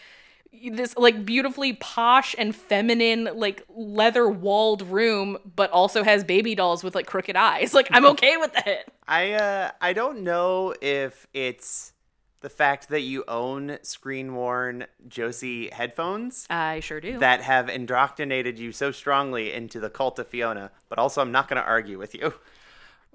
[0.73, 6.85] this like beautifully posh and feminine like leather walled room but also has baby dolls
[6.85, 7.75] with like crooked eyes.
[7.75, 11.93] Like i'm okay with that i uh i don't know if it's
[12.41, 17.19] the fact that you own screen worn josie headphones i sure do.
[17.19, 21.49] that have indoctrinated you so strongly into the cult of fiona but also i'm not
[21.49, 22.35] going to argue with you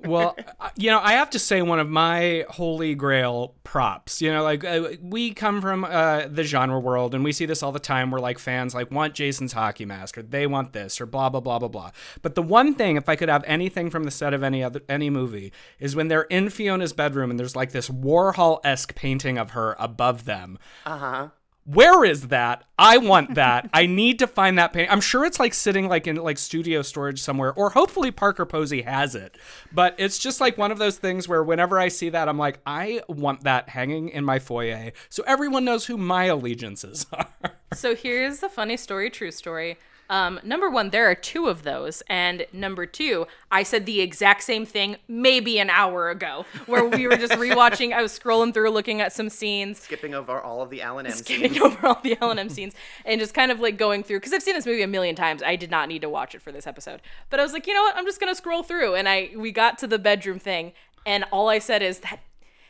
[0.06, 0.38] well,
[0.76, 4.22] you know, I have to say one of my holy grail props.
[4.22, 7.64] You know, like uh, we come from uh, the genre world, and we see this
[7.64, 8.12] all the time.
[8.12, 11.42] Where like fans like want Jason's hockey mask, or they want this, or blah blah
[11.42, 11.92] blah blah blah.
[12.22, 14.82] But the one thing, if I could have anything from the set of any other
[14.88, 19.38] any movie, is when they're in Fiona's bedroom and there's like this Warhol esque painting
[19.38, 20.58] of her above them.
[20.86, 21.30] Uh huh
[21.74, 22.64] where is that?
[22.80, 23.70] I want that.
[23.74, 24.90] I need to find that painting.
[24.90, 28.82] I'm sure it's like sitting like in like studio storage somewhere, or hopefully Parker Posey
[28.82, 29.38] has it.
[29.72, 32.60] But it's just like one of those things where whenever I see that, I'm like,
[32.66, 37.28] I want that hanging in my foyer so everyone knows who my allegiances are.
[37.74, 39.78] So here's the funny story, true story.
[40.10, 42.02] Um, number one, there are two of those.
[42.10, 47.08] And number two, I said the exact same thing maybe an hour ago, where we
[47.08, 47.94] were just rewatching.
[47.94, 51.12] I was scrolling through, looking at some scenes, skipping over all of the Alan M
[51.12, 51.62] skipping scenes.
[51.64, 52.74] over all the Alan M scenes,
[53.06, 55.44] and just kind of like going through because I've seen this movie a million times.
[55.44, 57.74] I did not need to watch it for this episode, but I was like, you
[57.74, 57.96] know what?
[57.96, 60.74] I'm just gonna scroll through, and I we got to the bedroom thing,
[61.06, 62.20] and all I said is that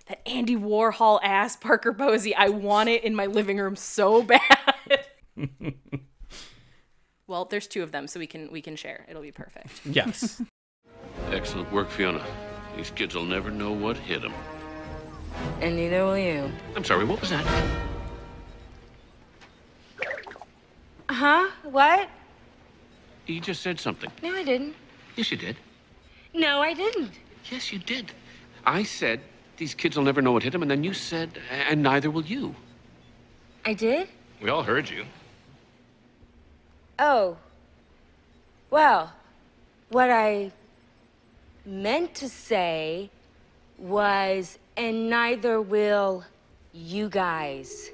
[0.07, 2.35] that Andy Warhol ass Parker Posey.
[2.35, 5.05] I want it in my living room so bad.
[7.29, 9.05] Well, there's two of them, so we can we can share.
[9.07, 9.81] It'll be perfect.
[9.85, 10.41] Yes.
[11.31, 12.25] Excellent work, Fiona.
[12.75, 14.33] These kids will never know what hit them.
[15.61, 16.51] And neither will you.
[16.75, 17.45] I'm sorry, what was that?
[21.07, 21.49] Huh?
[21.63, 22.09] What?
[23.27, 24.11] You just said something.
[24.23, 24.75] No, I didn't.
[25.15, 25.55] Yes, you did.
[26.33, 27.11] No, I didn't.
[27.51, 28.11] Yes, you did.
[28.65, 29.21] I said
[29.57, 32.25] these kids will never know what hit them, and then you said, and neither will
[32.25, 32.55] you.
[33.65, 34.09] I did?
[34.41, 35.05] We all heard you.
[36.99, 37.37] Oh.
[38.69, 39.13] Well,
[39.89, 40.51] what I
[41.65, 43.09] meant to say
[43.77, 46.25] was, and neither will
[46.73, 47.89] you guys.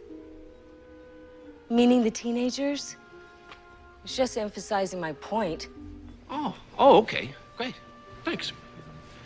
[1.69, 2.95] Meaning the teenagers?
[4.03, 5.67] It's just emphasizing my point.
[6.29, 7.33] Oh, oh, okay.
[7.57, 7.75] Great.
[8.23, 8.51] Thanks.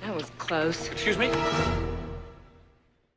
[0.02, 0.90] That was close.
[0.90, 1.32] Excuse me?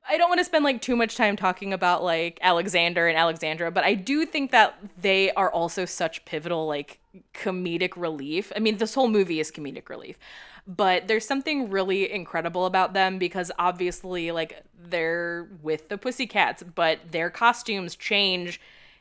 [0.09, 3.70] I don't want to spend like too much time talking about like Alexander and Alexandra,
[3.70, 6.98] but I do think that they are also such pivotal like
[7.34, 8.53] comedic relief.
[8.57, 10.18] I mean, this whole movie is comedic relief.
[10.66, 16.98] But there's something really incredible about them because obviously like they're with the Pussycats, but
[17.11, 18.61] their costumes change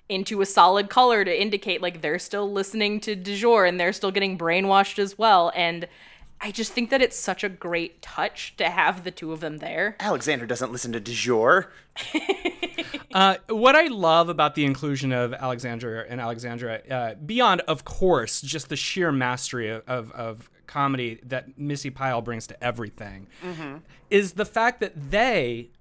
[0.10, 3.94] into a solid color to indicate like they're still listening to du jour and they're
[3.94, 5.88] still getting brainwashed as well and
[6.44, 9.58] I just think that it's such a great touch to have the two of them
[9.58, 9.96] there.
[10.00, 11.72] Alexander doesn't listen to du jour.
[13.14, 18.42] Uh, what I love about the inclusion of Alexandra and Alexandra, uh, beyond, of course,
[18.42, 23.28] just the sheer mastery of, of, of comedy that Missi Pyle brings to everything,
[24.10, 25.72] is the fact that they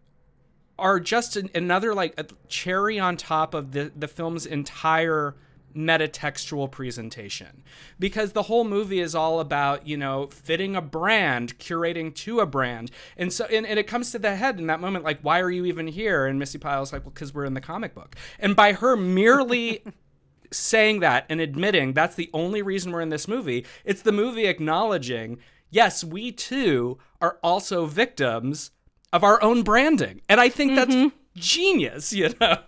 [0.76, 5.36] are just an, another like a cherry on top of the, the film's entire
[5.74, 7.62] metatextual presentation.
[7.98, 12.46] Because the whole movie is all about you know fitting a brand curating to a
[12.46, 12.90] brand.
[13.16, 15.50] And so and, and it comes to the head in that moment like why are
[15.50, 16.26] you even here?
[16.26, 18.16] And missi pyle's like well because we're in the comic book.
[18.38, 19.84] And by her merely
[20.52, 24.46] saying that and admitting that's the only reason we're in this movie it's the movie
[24.46, 25.38] acknowledging
[25.70, 28.72] yes we too are also victims
[29.12, 30.20] of our own branding.
[30.28, 31.16] And i think that's mm-hmm.
[31.36, 32.58] genius you know?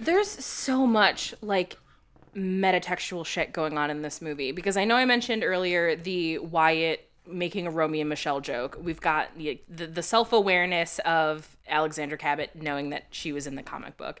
[0.00, 1.76] There's so much like
[2.36, 7.08] metatextual shit going on in this movie because I know I mentioned earlier the Wyatt
[7.26, 8.78] making a Romy and Michelle joke.
[8.80, 13.54] We've got the the, the self awareness of Alexandra Cabot knowing that she was in
[13.54, 14.20] the comic book,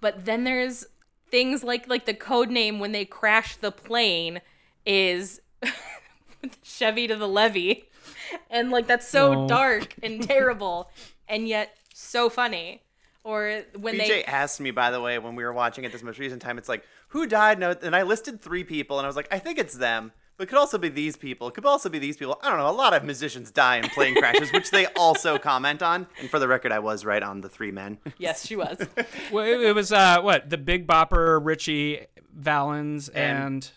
[0.00, 0.84] but then there's
[1.30, 4.40] things like like the code name when they crash the plane
[4.84, 5.40] is
[6.62, 7.84] Chevy to the levee,
[8.50, 9.48] and like that's so Oh.
[9.48, 10.90] dark and terrible,
[11.28, 12.82] and yet so funny.
[13.26, 16.00] Or when BJ they asked me, by the way, when we were watching it this
[16.00, 17.58] most recent time, it's like, who died?
[17.58, 20.12] No, and I listed three people, and I was like, I think it's them.
[20.36, 21.48] But it could also be these people.
[21.48, 22.38] It could also be these people.
[22.40, 22.68] I don't know.
[22.68, 26.06] A lot of musicians die in plane crashes, which they also comment on.
[26.20, 27.98] And for the record, I was right on the three men.
[28.16, 28.78] Yes, she was.
[29.32, 33.70] well, it, it was uh, what the Big Bopper, Ritchie Valens, and, And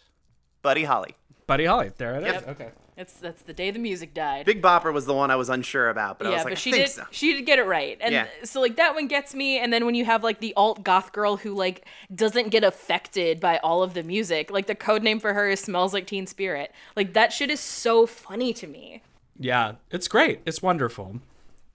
[0.62, 1.16] Buddy Holly.
[1.47, 1.91] Buddy Holly.
[1.97, 2.34] There it is.
[2.34, 2.47] Yep.
[2.50, 2.70] Okay.
[3.00, 4.45] It's that's the day the music died.
[4.45, 6.58] Big Bopper was the one I was unsure about, but I yeah, was like, but
[6.58, 7.04] I she think did so.
[7.12, 7.97] she did get it right.
[8.02, 8.28] And Yeah.
[8.43, 11.14] so like that one gets me and then when you have like the alt goth
[11.14, 15.22] girl who like doesn't get affected by all of the music, like the code name
[15.22, 16.74] for her is smells like teen spirit.
[16.97, 19.02] Like that shit is so funny to me.
[19.39, 20.41] Yeah, it's great.
[20.45, 21.22] It's wonderful.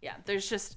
[0.03, 0.77] Yeah, there's just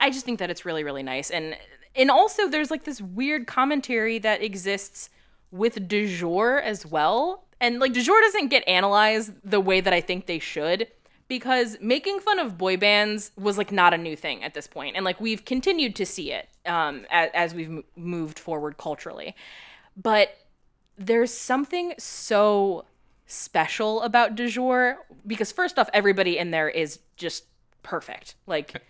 [0.00, 1.58] I just think that it's really really nice and
[1.94, 5.10] and also there's like this weird commentary that exists
[5.50, 7.43] with du jour as well.
[7.64, 10.86] And like du jour doesn't get analyzed the way that I think they should
[11.28, 14.96] because making fun of boy bands was like not a new thing at this point
[14.96, 19.34] and like we've continued to see it um as, as we've m- moved forward culturally.
[19.96, 20.36] But
[20.98, 22.84] there's something so
[23.26, 27.44] special about du jour because first off everybody in there is just
[27.82, 28.34] perfect.
[28.46, 28.82] Like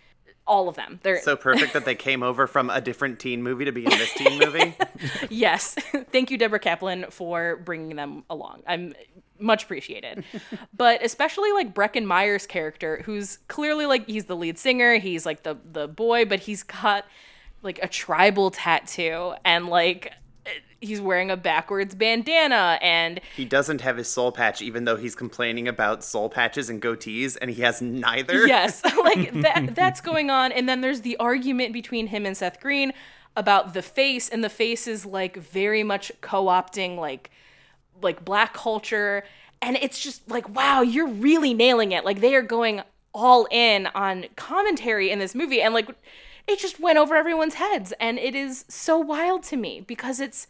[0.47, 0.99] all of them.
[1.03, 3.91] They're So perfect that they came over from a different teen movie to be in
[3.91, 4.75] this teen movie.
[5.29, 5.73] yes.
[6.11, 8.63] Thank you, Deborah Kaplan, for bringing them along.
[8.67, 8.93] I'm
[9.39, 10.23] much appreciated.
[10.75, 15.43] but especially like Breckin Meyer's character, who's clearly like he's the lead singer, he's like
[15.43, 17.05] the the boy, but he's got
[17.61, 20.13] like a tribal tattoo and like
[20.85, 25.15] he's wearing a backwards bandana and He doesn't have his soul patch, even though he's
[25.15, 28.47] complaining about soul patches and goatees, and he has neither.
[28.47, 32.59] Yes, like that that's going on and then there's the argument between him and Seth
[32.59, 32.93] Green
[33.35, 37.29] about the face and the face is like very much co-opting like
[38.01, 39.23] like black culture
[39.61, 42.05] and it's just like wow, you're really nailing it.
[42.05, 42.81] Like they are going
[43.13, 45.89] all in on commentary in this movie and like
[46.47, 50.47] it just went over everyone's heads and it is so wild to me because it's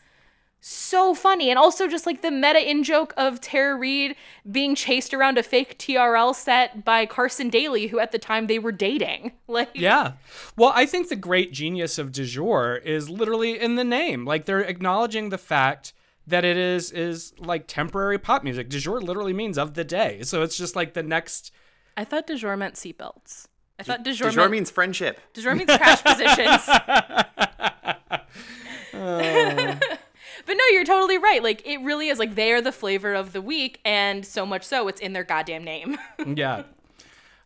[0.67, 4.15] so funny and also just like the meta in joke of Tara Reid
[4.51, 8.57] being chased around a fake TRL set by Carson Daly who at the time they
[8.57, 9.33] were dating.
[9.47, 10.13] Like Yeah.
[10.57, 14.25] Well, I think the great genius of du jour is literally in the name.
[14.25, 15.93] Like they're acknowledging the fact
[16.25, 18.67] that it is is like temporary pop music.
[18.69, 20.23] Du jour literally means of the day.
[20.23, 21.51] So it's just like the next
[21.95, 23.45] I thought du jour meant seatbelts.
[23.77, 25.19] I thought du jour, Du jour meant, means friendship.
[25.33, 26.63] du jour means crash positions.
[28.95, 29.77] Oh.
[30.45, 31.41] But no, you're totally right.
[31.43, 34.63] Like it really is like they are the flavor of the week and so much
[34.63, 35.97] so it's in their goddamn name.
[36.25, 36.63] yeah.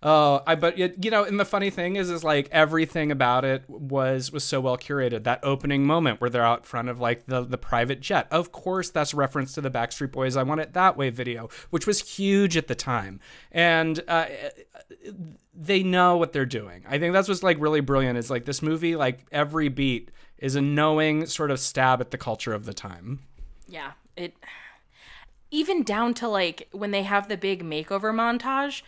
[0.01, 3.43] Oh, I but it, you know, and the funny thing is, is like everything about
[3.43, 5.23] it was was so well curated.
[5.23, 8.27] That opening moment where they're out front of like the the private jet.
[8.31, 11.85] Of course, that's reference to the Backstreet Boys "I Want It That Way" video, which
[11.85, 13.19] was huge at the time,
[13.51, 14.27] and uh,
[15.53, 16.85] they know what they're doing.
[16.87, 18.17] I think that's what's like really brilliant.
[18.17, 22.17] Is like this movie, like every beat is a knowing sort of stab at the
[22.17, 23.19] culture of the time.
[23.67, 24.33] Yeah, it
[25.51, 28.81] even down to like when they have the big makeover montage,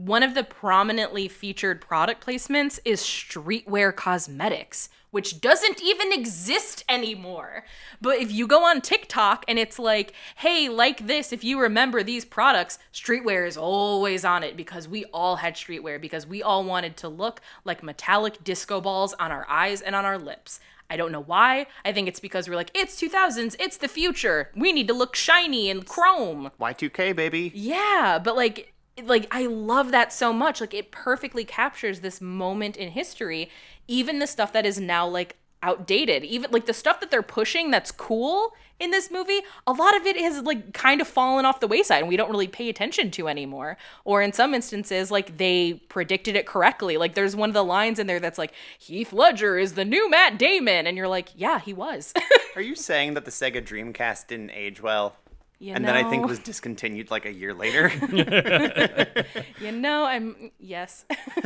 [0.00, 7.64] one of the prominently featured product placements is streetwear cosmetics, which doesn't even exist anymore.
[8.00, 12.02] But if you go on TikTok and it's like, hey, like this, if you remember
[12.02, 16.64] these products, streetwear is always on it because we all had streetwear because we all
[16.64, 20.60] wanted to look like metallic disco balls on our eyes and on our lips.
[20.88, 21.66] I don't know why.
[21.84, 24.50] I think it's because we're like, it's 2000s, it's the future.
[24.56, 26.50] We need to look shiny and chrome.
[26.58, 27.52] Y2K, baby.
[27.54, 28.72] Yeah, but like
[29.04, 30.60] like I love that so much.
[30.60, 33.50] Like it perfectly captures this moment in history,
[33.88, 36.24] even the stuff that is now like outdated.
[36.24, 40.06] Even like the stuff that they're pushing that's cool in this movie, a lot of
[40.06, 43.10] it has like kind of fallen off the wayside and we don't really pay attention
[43.10, 43.76] to anymore.
[44.04, 46.96] Or in some instances, like they predicted it correctly.
[46.96, 50.08] Like there's one of the lines in there that's like Heath Ledger is the new
[50.10, 52.14] Matt Damon and you're like, yeah, he was.
[52.56, 55.16] Are you saying that the Sega Dreamcast didn't age well?
[55.60, 57.92] You and then I think was discontinued like a year later.
[59.60, 61.04] you know, I'm yes.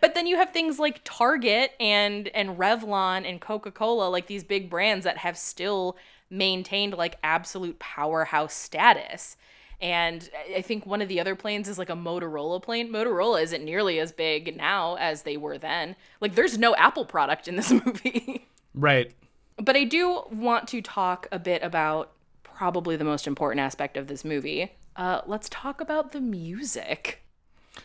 [0.00, 4.68] but then you have things like Target and and Revlon and Coca-Cola, like these big
[4.68, 5.96] brands that have still
[6.28, 9.36] maintained like absolute powerhouse status.
[9.80, 12.90] And I think one of the other planes is like a Motorola plane.
[12.90, 15.94] Motorola isn't nearly as big now as they were then.
[16.20, 18.48] Like there's no Apple product in this movie.
[18.74, 19.12] Right.
[19.56, 22.12] But I do want to talk a bit about
[22.56, 24.72] probably the most important aspect of this movie.
[24.96, 27.22] Uh, let's talk about the music.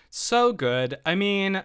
[0.09, 0.97] So good.
[1.05, 1.61] I mean,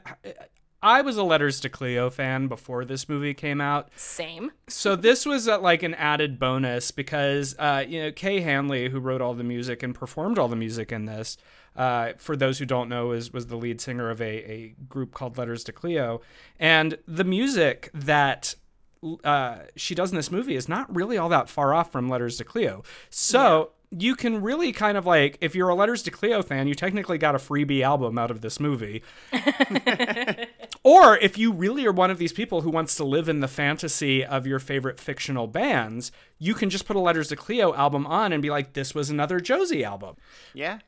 [0.82, 3.90] I was a Letters to Cleo fan before this movie came out.
[3.96, 4.50] Same.
[4.68, 8.98] So this was uh, like an added bonus because uh, you know Kay Hanley, who
[8.98, 11.36] wrote all the music and performed all the music in this,
[11.76, 15.14] uh, for those who don't know, is was the lead singer of a, a group
[15.14, 16.20] called Letters to Cleo,
[16.59, 18.57] and the music that
[19.24, 22.36] uh, she does in this movie is not really all that far off from Letters
[22.38, 22.82] to Cleo.
[23.11, 26.74] So you can really kind of like, if you're a Letters to Cleo fan, you
[26.74, 29.02] technically got a freebie album out of this movie.
[30.82, 33.48] or if you really are one of these people who wants to live in the
[33.48, 38.07] fantasy of your favorite fictional bands, you can just put a Letters to Cleo album
[38.07, 40.16] on and be like, this was another Josie album.
[40.52, 40.78] yeah.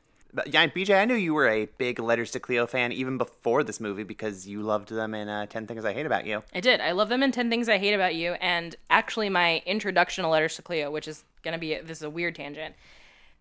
[0.47, 3.81] Yeah, BJ, I knew you were a big Letters to Cleo fan even before this
[3.81, 6.43] movie because you loved them in uh, 10 Things I Hate About You.
[6.55, 6.81] I did.
[6.81, 8.33] I love them in 10 Things I Hate About You.
[8.35, 12.03] And actually, my introduction to Letters to Cleo, which is going to be, this is
[12.03, 12.75] a weird tangent.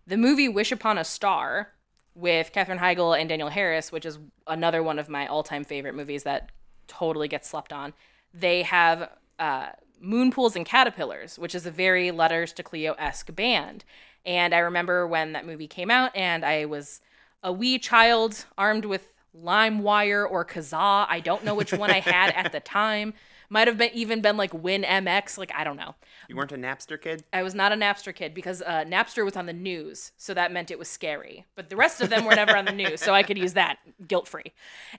[0.06, 1.72] The movie Wish Upon a Star
[2.14, 5.94] with Katherine Heigl and Danielle Harris, which is another one of my all time favorite
[5.94, 6.50] movies that
[6.86, 7.92] totally gets slept on.
[8.32, 9.68] They have uh,
[10.00, 13.84] Moon Pools and Caterpillars, which is a very Letters to Cleo esque band.
[14.28, 17.00] And I remember when that movie came out, and I was
[17.42, 21.06] a wee child armed with LimeWire or Kazaa.
[21.08, 23.14] I don't know which one I had at the time.
[23.48, 25.38] Might have been even been like WinMX.
[25.38, 25.94] Like I don't know.
[26.28, 27.24] You weren't a Napster kid?
[27.32, 30.52] I was not a Napster kid because uh, Napster was on the news, so that
[30.52, 31.46] meant it was scary.
[31.54, 33.78] But the rest of them were never on the news, so I could use that
[34.06, 34.52] guilt free.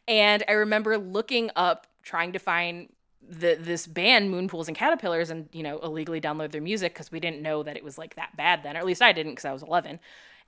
[0.07, 2.89] And I remember looking up, trying to find
[3.29, 7.11] the this band Moon Pools and Caterpillars, and you know illegally download their music because
[7.11, 9.33] we didn't know that it was like that bad then, or at least I didn't
[9.33, 9.99] because I was 11.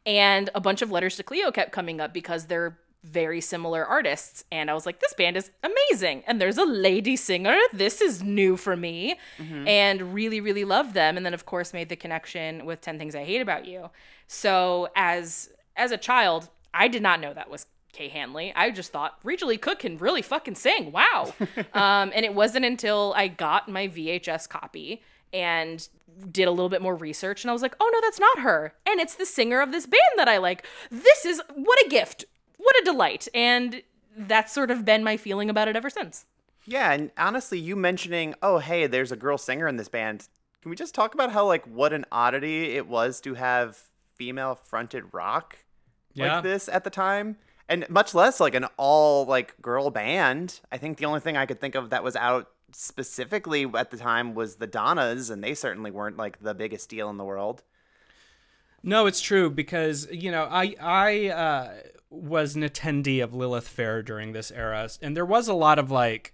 [0.05, 4.43] And a bunch of letters to Cleo kept coming up because they're very similar artists.
[4.51, 6.23] And I was like, this band is amazing.
[6.27, 7.57] And there's a lady singer.
[7.73, 9.15] This is new for me.
[9.37, 9.67] Mm-hmm.
[9.67, 11.17] And really, really loved them.
[11.17, 13.89] And then of course made the connection with 10 Things I Hate About You.
[14.27, 18.53] So as as a child, I did not know that was Kay Hanley.
[18.55, 20.91] I just thought Rachael Leigh Cook can really fucking sing.
[20.91, 21.33] Wow.
[21.73, 25.01] um, and it wasn't until I got my VHS copy
[25.33, 25.87] and
[26.31, 28.73] did a little bit more research and I was like, oh no, that's not her.
[28.85, 30.65] And it's the singer of this band that I like.
[30.89, 32.25] This is what a gift.
[32.57, 33.27] What a delight.
[33.33, 33.81] And
[34.17, 36.25] that's sort of been my feeling about it ever since.
[36.65, 40.27] Yeah, and honestly, you mentioning, oh, hey, there's a girl singer in this band.
[40.61, 43.79] Can we just talk about how, like, what an oddity it was to have
[44.13, 45.57] female fronted rock
[46.13, 46.35] Yeah.
[46.35, 47.37] like this at the time?
[47.71, 50.59] And much less like an all, like, girl band.
[50.71, 53.97] I think the only thing I could think of that was out specifically at the
[53.97, 57.63] time was the Donnas, and they certainly weren't, like, the biggest deal in the world.
[58.83, 61.73] No, it's true because you know I I uh,
[62.09, 65.91] was an attendee of Lilith Fair during this era, and there was a lot of
[65.91, 66.33] like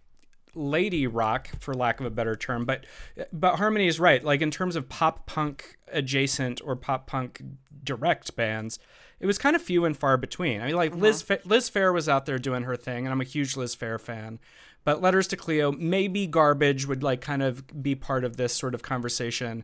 [0.56, 2.66] lady rock, for lack of a better term.
[2.66, 2.86] But
[3.34, 4.24] but Harmony is right.
[4.24, 7.44] Like in terms of pop punk adjacent or pop punk
[7.84, 8.80] direct bands,
[9.20, 10.62] it was kind of few and far between.
[10.62, 13.22] I mean, like Liz Fa- Liz Phair was out there doing her thing, and I'm
[13.22, 14.40] a huge Liz Phair fan.
[14.84, 18.74] But Letters to Cleo, maybe Garbage would like kind of be part of this sort
[18.74, 19.64] of conversation.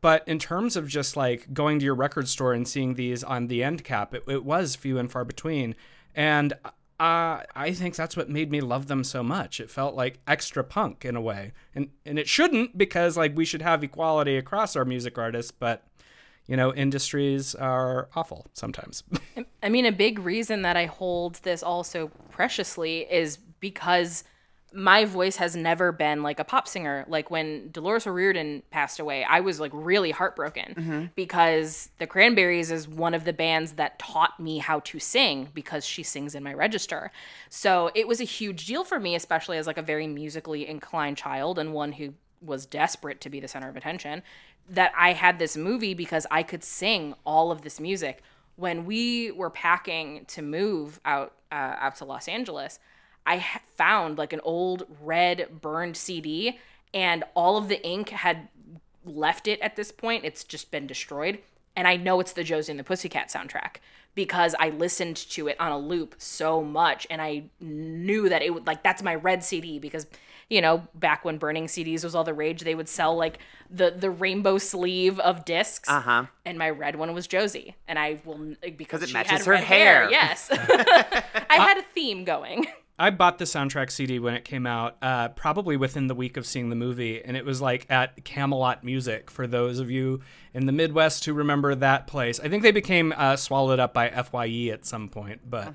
[0.00, 3.46] But in terms of just like going to your record store and seeing these on
[3.46, 5.74] the end cap, it, it was few and far between.
[6.14, 6.54] And
[7.00, 9.60] uh, I think that's what made me love them so much.
[9.60, 11.52] It felt like extra punk in a way.
[11.74, 15.84] And, and it shouldn't because like we should have equality across our music artists, but
[16.46, 19.02] you know, industries are awful sometimes.
[19.62, 24.24] I mean, a big reason that I hold this all so preciously is because
[24.74, 27.04] my voice has never been like a pop singer.
[27.08, 31.04] Like when Dolores O'Riordan passed away, I was like really heartbroken mm-hmm.
[31.14, 35.86] because the Cranberries is one of the bands that taught me how to sing because
[35.86, 37.12] she sings in my register.
[37.48, 41.16] So it was a huge deal for me, especially as like a very musically inclined
[41.16, 44.22] child and one who was desperate to be the center of attention,
[44.68, 48.22] that I had this movie because I could sing all of this music
[48.56, 52.78] when we were packing to move out uh, out to Los Angeles,
[53.26, 53.44] I
[53.76, 56.58] found like an old red burned CD,
[56.92, 58.48] and all of the ink had
[59.04, 60.24] left it at this point.
[60.24, 61.38] It's just been destroyed,
[61.76, 63.76] and I know it's the Josie and the Pussycat soundtrack
[64.14, 68.52] because I listened to it on a loop so much, and I knew that it
[68.52, 70.06] would like that's my red CD because
[70.50, 73.38] you know back when burning CDs was all the rage, they would sell like
[73.70, 76.24] the the rainbow sleeve of discs, Uh huh.
[76.44, 79.52] and my red one was Josie, and I will because it she matches had her
[79.52, 80.10] red hair.
[80.10, 82.66] Yes, I had a theme going.
[82.96, 86.46] I bought the soundtrack CD when it came out, uh, probably within the week of
[86.46, 90.20] seeing the movie, and it was like at Camelot Music for those of you
[90.52, 92.38] in the Midwest who remember that place.
[92.38, 95.72] I think they became uh, swallowed up by Fye at some point, but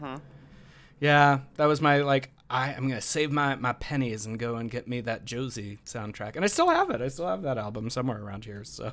[1.02, 2.32] yeah, that was my like.
[2.50, 6.36] I, I'm gonna save my, my pennies and go and get me that Josie soundtrack,
[6.36, 7.02] and I still have it.
[7.02, 8.64] I still have that album somewhere around here.
[8.64, 8.92] So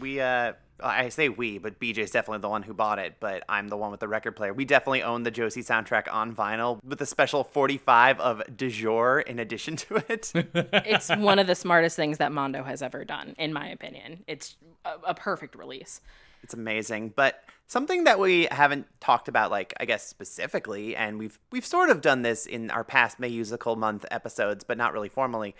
[0.00, 3.68] We, uh, I say we, but BJ's definitely the one who bought it, but I'm
[3.68, 4.52] the one with the record player.
[4.52, 9.20] We definitely own the Josie soundtrack on vinyl with a special 45 of Du Jour
[9.20, 10.32] in addition to it.
[10.34, 14.24] it's one of the smartest things that Mondo has ever done, in my opinion.
[14.26, 16.02] It's a, a perfect release.
[16.42, 17.12] It's amazing.
[17.16, 21.90] But something that we haven't talked about, like I guess specifically, and we've we've sort
[21.90, 25.54] of done this in our past May Musical Month episodes, but not really formally.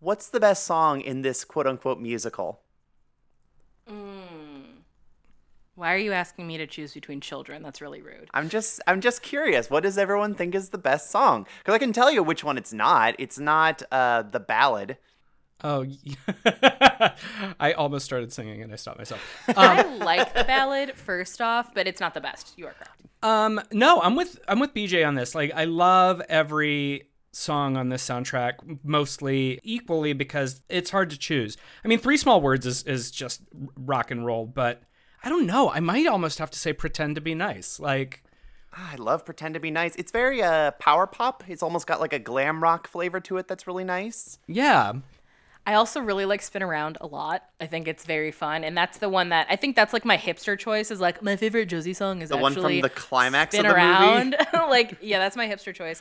[0.00, 2.60] What's the best song in this quote unquote musical?
[5.78, 7.62] Why are you asking me to choose between children?
[7.62, 8.28] That's really rude.
[8.34, 9.70] I'm just I'm just curious.
[9.70, 11.46] What does everyone think is the best song?
[11.60, 13.14] Because I can tell you which one it's not.
[13.20, 14.98] It's not uh, the ballad.
[15.64, 15.84] Oh,
[17.60, 19.20] I almost started singing and I stopped myself.
[19.56, 22.54] I like the ballad first off, but it's not the best.
[22.56, 23.02] You are correct.
[23.22, 25.34] Um, no, I'm with I'm with BJ on this.
[25.34, 31.56] Like, I love every song on this soundtrack mostly equally because it's hard to choose.
[31.84, 33.42] I mean, Three Small Words is is just
[33.76, 34.82] rock and roll, but
[35.24, 35.70] I don't know.
[35.70, 37.80] I might almost have to say Pretend to Be Nice.
[37.80, 38.22] Like,
[38.76, 39.96] Ah, I love Pretend to Be Nice.
[39.96, 41.42] It's very uh, power pop.
[41.48, 44.38] It's almost got like a glam rock flavor to it that's really nice.
[44.46, 44.92] yeah,
[45.68, 47.44] I also really like Spin Around a lot.
[47.60, 50.16] I think it's very fun, and that's the one that I think that's like my
[50.16, 50.90] hipster choice.
[50.90, 53.78] Is like my favorite Josie song is The one from the climax Spin of the
[53.78, 53.92] movie?
[53.92, 54.36] Around.
[54.70, 56.00] like yeah, that's my hipster choice.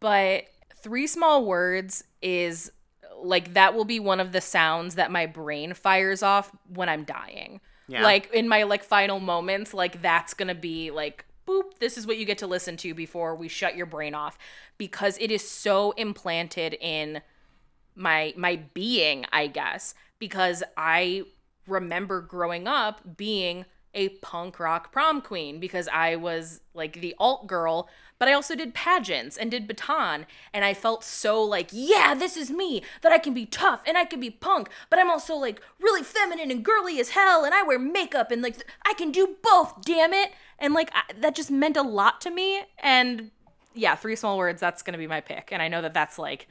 [0.00, 0.46] But
[0.78, 2.72] Three Small Words is
[3.22, 7.04] like that will be one of the sounds that my brain fires off when I'm
[7.04, 7.60] dying.
[7.86, 8.02] Yeah.
[8.02, 11.78] Like in my like final moments, like that's gonna be like boop.
[11.78, 14.36] This is what you get to listen to before we shut your brain off
[14.76, 17.22] because it is so implanted in
[17.94, 21.24] my my being, I guess, because I
[21.66, 23.64] remember growing up being
[23.94, 27.88] a punk rock prom queen because I was like the alt girl,
[28.18, 32.36] but I also did pageants and did baton and I felt so like, yeah, this
[32.36, 35.36] is me, that I can be tough and I can be punk, but I'm also
[35.36, 39.12] like really feminine and girly as hell and I wear makeup and like I can
[39.12, 40.32] do both, damn it.
[40.58, 43.30] And like I, that just meant a lot to me and
[43.74, 45.50] yeah, three small words, that's to be my pick.
[45.52, 46.48] And I know that that's like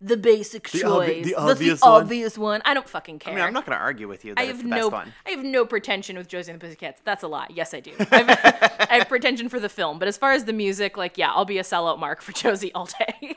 [0.00, 2.02] the basic The choice, obvi- the the, obvious the one.
[2.02, 2.62] obvious one.
[2.64, 3.32] I don't fucking care.
[3.32, 4.80] I mean, I'm not going to argue with you that I it's have the best
[4.80, 5.12] no, one.
[5.26, 7.00] I have no pretension with Josie and the Pussycats.
[7.04, 7.46] That's a lie.
[7.50, 7.92] Yes, I do.
[7.98, 11.16] I have, I have pretension for the film, but as far as the music, like,
[11.16, 13.36] yeah, I'll be a sellout mark for Josie all day.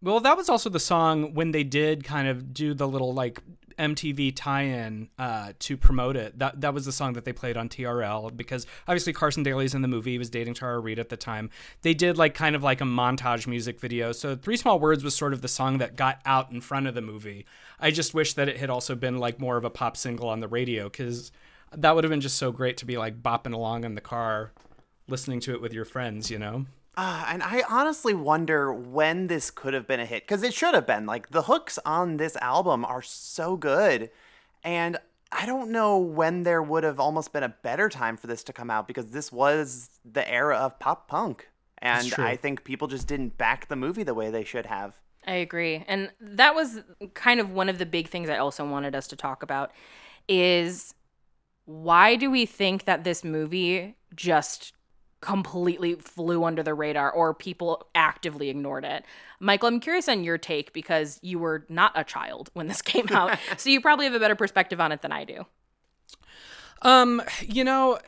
[0.00, 3.40] Well, that was also the song when they did kind of do the little like
[3.78, 6.38] MTV tie-in uh, to promote it.
[6.38, 9.82] That that was the song that they played on TRL because obviously Carson Daly's in
[9.82, 10.12] the movie.
[10.12, 11.50] He was dating Tara Reid at the time.
[11.82, 14.12] They did like kind of like a montage music video.
[14.12, 16.94] So Three Small Words was sort of the song that got out in front of
[16.94, 17.46] the movie.
[17.80, 20.40] I just wish that it had also been like more of a pop single on
[20.40, 21.30] the radio because
[21.72, 24.52] that would have been just so great to be like bopping along in the car,
[25.06, 26.30] listening to it with your friends.
[26.30, 26.66] You know.
[26.96, 30.74] Uh, and I honestly wonder when this could have been a hit because it should
[30.74, 31.06] have been.
[31.06, 34.10] Like the hooks on this album are so good,
[34.64, 34.98] and
[35.30, 38.52] I don't know when there would have almost been a better time for this to
[38.52, 42.12] come out because this was the era of pop punk, and.
[42.18, 44.98] I think people just didn't back the movie the way they should have.
[45.28, 45.84] I agree.
[45.86, 46.80] And that was
[47.12, 49.72] kind of one of the big things I also wanted us to talk about
[50.26, 50.94] is
[51.66, 54.72] why do we think that this movie just
[55.20, 59.04] completely flew under the radar or people actively ignored it?
[59.40, 63.08] Michael, I'm curious on your take because you were not a child when this came
[63.10, 63.38] out.
[63.56, 65.46] so you probably have a better perspective on it than I do.
[66.82, 67.98] Um, you know,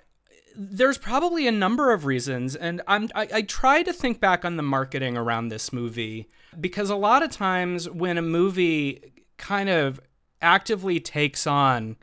[0.57, 4.57] there's probably a number of reasons, and I'm I, I try to think back on
[4.57, 6.29] the marketing around this movie
[6.61, 10.01] because a lot of times when a movie kind of
[10.43, 11.97] actively takes on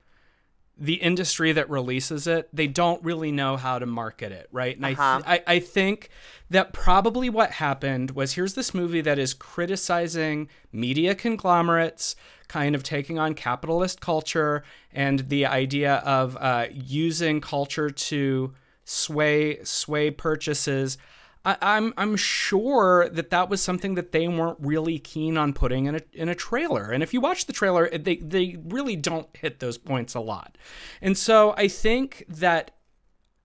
[0.80, 4.76] the industry that releases it, they don't really know how to market it, right?
[4.76, 5.22] And Uh-huh.
[5.26, 6.10] I, th- I I think
[6.50, 12.16] that probably what happened was here's this movie that is criticizing media conglomerates,
[12.48, 14.64] kind of taking on capitalist culture
[14.94, 18.54] and the idea of uh, using culture to
[18.86, 20.98] sway sway purchases.
[21.48, 25.86] I, I'm I'm sure that that was something that they weren't really keen on putting
[25.86, 26.92] in a in a trailer.
[26.92, 30.58] And if you watch the trailer, they they really don't hit those points a lot.
[31.02, 32.72] And so I think that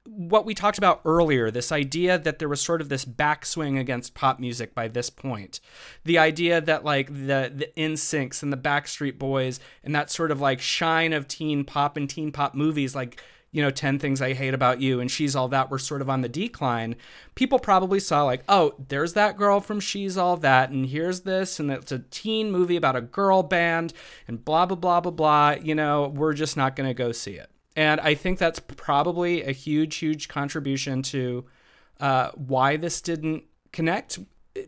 [0.04, 4.14] what we talked about earlier, this idea that there was sort of this backswing against
[4.14, 5.60] pop music by this point,
[6.04, 10.40] the idea that like the the NSYNCs and the Backstreet Boys and that sort of
[10.40, 13.22] like shine of teen pop and teen pop movies like
[13.52, 16.10] you know 10 things i hate about you and she's all that were sort of
[16.10, 16.96] on the decline
[17.34, 21.60] people probably saw like oh there's that girl from she's all that and here's this
[21.60, 23.92] and it's a teen movie about a girl band
[24.26, 27.34] and blah blah blah blah blah you know we're just not going to go see
[27.34, 31.44] it and I think that's probably a huge, huge contribution to
[32.00, 34.18] uh, why this didn't connect.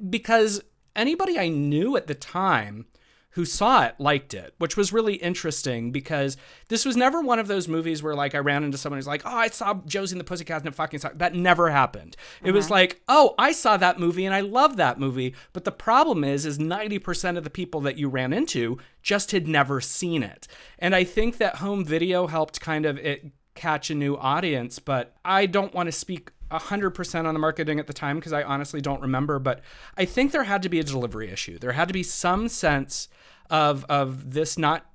[0.08, 0.62] Because
[0.96, 2.86] anybody I knew at the time
[3.34, 6.36] who saw it liked it, which was really interesting because
[6.68, 9.22] this was never one of those movies where like I ran into someone who's like,
[9.24, 12.16] "Oh, I saw Josie and the Pussycats and it fucking sucked." That never happened.
[12.44, 12.74] It was Uh-huh.
[12.74, 16.46] like, "Oh, I saw that movie and I love that movie." But the problem is
[16.46, 20.46] is 90% of the people that you ran into just had never seen it.
[20.78, 25.14] And I think that home video helped kind of it catch a new audience, but
[25.24, 28.80] I don't want to speak 100% on the marketing at the time because I honestly
[28.80, 29.60] don't remember, but
[29.96, 31.58] I think there had to be a delivery issue.
[31.58, 33.08] There had to be some sense
[33.50, 34.86] of of this not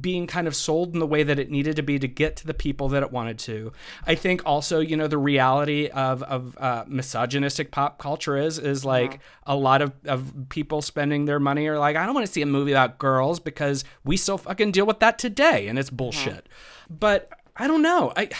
[0.00, 2.46] being kind of sold in the way that it needed to be to get to
[2.46, 3.72] the people that it wanted to.
[4.06, 8.84] I think also, you know, the reality of of uh, misogynistic pop culture is is
[8.84, 12.32] like a lot of of people spending their money are like, I don't want to
[12.32, 15.90] see a movie about girls because we still fucking deal with that today, and it's
[15.90, 16.48] bullshit.
[16.90, 18.12] But I don't know.
[18.16, 18.30] I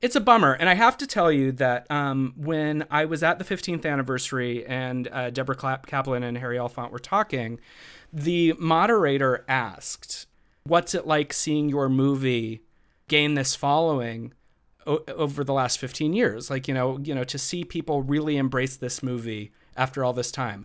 [0.00, 0.52] it's a bummer.
[0.52, 4.66] And I have to tell you that um, when I was at the 15th anniversary
[4.66, 7.58] and uh, Deborah Kaplan and Harry Elfont were talking,
[8.12, 10.26] the moderator asked,
[10.64, 12.62] What's it like seeing your movie
[13.08, 14.32] gain this following?
[14.86, 18.76] over the last 15 years like you know you know to see people really embrace
[18.76, 20.64] this movie after all this time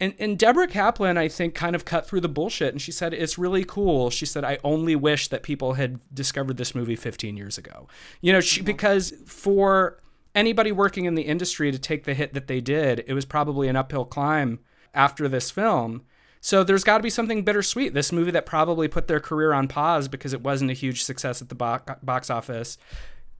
[0.00, 3.12] and and Deborah Kaplan I think kind of cut through the bullshit and she said
[3.14, 7.36] it's really cool she said I only wish that people had discovered this movie 15
[7.36, 7.88] years ago
[8.20, 8.66] you know she uh-huh.
[8.66, 10.00] because for
[10.34, 13.68] anybody working in the industry to take the hit that they did it was probably
[13.68, 14.60] an uphill climb
[14.94, 16.02] after this film
[16.40, 17.94] so there's got to be something bittersweet.
[17.94, 21.42] This movie that probably put their career on pause because it wasn't a huge success
[21.42, 22.78] at the box office.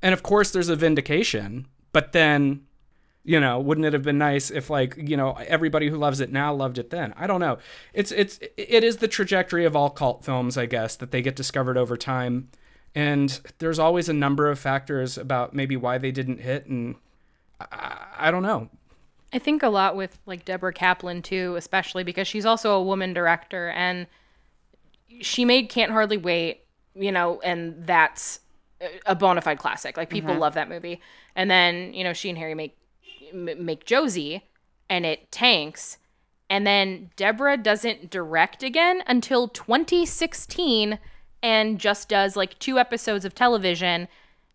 [0.02, 1.66] And of course, there's a vindication.
[1.92, 2.66] But then,
[3.24, 6.32] you know, wouldn't it have been nice if, like, you know, everybody who loves it
[6.32, 7.12] now loved it then?
[7.16, 7.58] I don't know.
[7.92, 11.36] It's it's it is the trajectory of all cult films, I guess, that they get
[11.36, 12.48] discovered over time.
[12.94, 16.96] And there's always a number of factors about maybe why they didn't hit, and
[17.60, 18.70] I, I don't know.
[19.32, 23.12] I think a lot with like Deborah Kaplan too, especially because she's also a woman
[23.12, 24.06] director and
[25.20, 26.64] she made Can't Hardly Wait,
[26.94, 28.40] you know, and that's
[29.04, 29.98] a bona fide classic.
[29.98, 30.38] Like people Mhm.
[30.38, 31.00] love that movie.
[31.36, 32.77] And then, you know, she and Harry make
[33.32, 34.44] make Josie
[34.88, 35.98] and it tanks.
[36.50, 40.98] And then Deborah doesn't direct again until 2016
[41.42, 44.08] and just does like two episodes of television.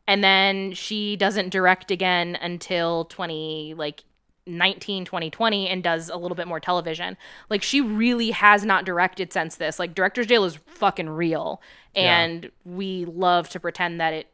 [0.08, 4.04] And then she doesn't direct again until 20 like
[4.46, 7.16] 19 2020 and does a little bit more television.
[7.50, 9.80] Like she really has not directed since this.
[9.80, 11.62] Like director's jail is fucking real.
[11.96, 12.22] Yeah.
[12.22, 14.28] and we love to pretend that it,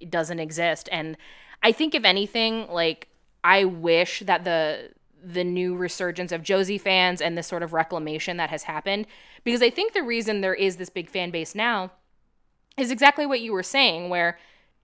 [0.00, 0.88] it doesn't exist.
[0.90, 1.16] And
[1.62, 3.08] i think if anything like
[3.44, 4.90] i wish that the
[5.24, 9.06] the new resurgence of josie fans and this sort of reclamation that has happened
[9.44, 11.90] because i think the reason there is this big fan base now
[12.76, 14.38] is exactly what you were saying, where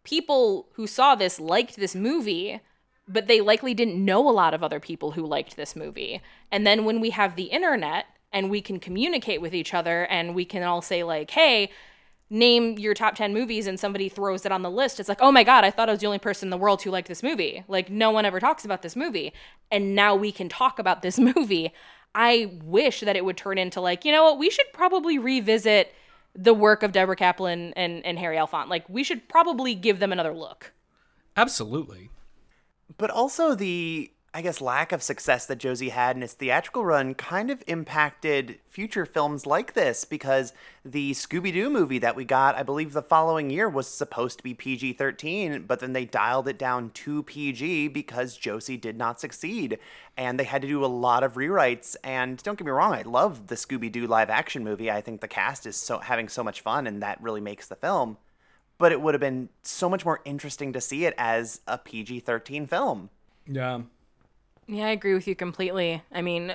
[0.05, 2.61] people who saw this liked this movie,
[3.07, 6.21] but they likely didn't know a lot of other people who liked this movie.
[6.53, 10.35] And then when we have the internet and we can communicate with each other and
[10.35, 11.71] we can all say, like, hey,
[12.31, 15.33] name your top 10 movies and somebody throws it on the list it's like oh
[15.33, 17.23] my god i thought i was the only person in the world who liked this
[17.23, 17.65] movie.
[17.69, 19.33] Like no one ever talks about this movie.
[19.71, 21.73] And now we can talk about this movie.
[22.15, 25.93] I wish that it would turn into like you know what we should probably revisit
[26.35, 30.13] the work of deborah kaplan and, and harry elfont like we should probably give them
[30.13, 30.73] another look.
[31.37, 32.11] Absolutely.
[32.97, 37.15] But also the I guess lack of success that Josie had in its theatrical run
[37.15, 40.53] kind of impacted future films like this because
[40.85, 44.45] the Scooby Doo movie that we got, I believe the following year was supposed to
[44.45, 49.19] be PG 13, but then they dialed it down to PG because Josie did not
[49.19, 49.81] succeed.
[50.17, 51.97] And they had to do a lot of rewrites.
[52.05, 54.89] And don't get me wrong, I love the Scooby Doo live action movie.
[54.89, 57.75] I think the cast is so having so much fun, and that really makes the
[57.75, 58.19] film.
[58.79, 62.21] But it would have been so much more interesting to see it as a PG
[62.21, 63.11] 13 film.
[63.45, 63.81] Yeah.
[64.69, 66.03] Yeah, I agree with you completely.
[66.13, 66.53] I mean,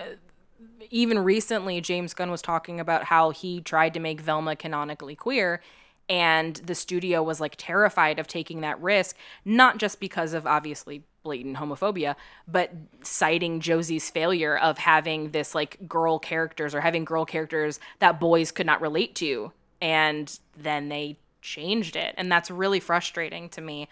[0.92, 5.62] even recently, James Gunn was talking about how he tried to make Velma canonically queer,
[6.10, 11.04] and the studio was like terrified of taking that risk not just because of obviously
[11.24, 12.16] blatant homophobia
[12.48, 18.20] but citing josie's failure of having this like girl characters or having girl characters that
[18.20, 19.52] boys could not relate to
[19.82, 23.88] and then they changed it and that's really frustrating to me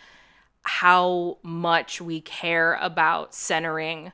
[0.63, 4.11] how much we care about centering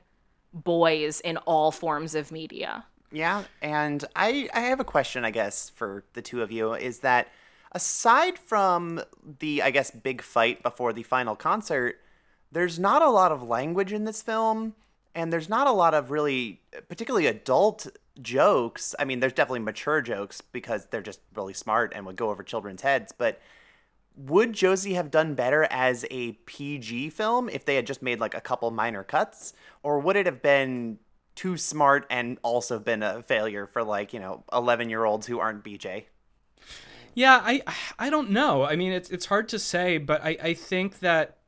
[0.52, 5.70] boys in all forms of media Yeah, and I I have a question I guess
[5.70, 7.28] for the two of you is that
[7.72, 9.00] aside from
[9.40, 12.00] the I guess big fight before the final concert,
[12.50, 14.74] there's not a lot of language in this film
[15.14, 17.88] and there's not a lot of really particularly adult
[18.22, 18.94] jokes.
[18.98, 22.42] I mean, there's definitely mature jokes because they're just really smart and would go over
[22.42, 23.40] children's heads, but
[24.18, 28.34] would Josie have done better as a PG film if they had just made like
[28.34, 29.52] a couple minor cuts
[29.82, 30.98] or would it have been
[31.36, 36.06] too smart and also been a failure for like, you know, 11-year-olds who aren't BJ?
[37.14, 37.62] Yeah, I
[37.98, 38.64] I don't know.
[38.64, 41.38] I mean, it's it's hard to say, but I I think that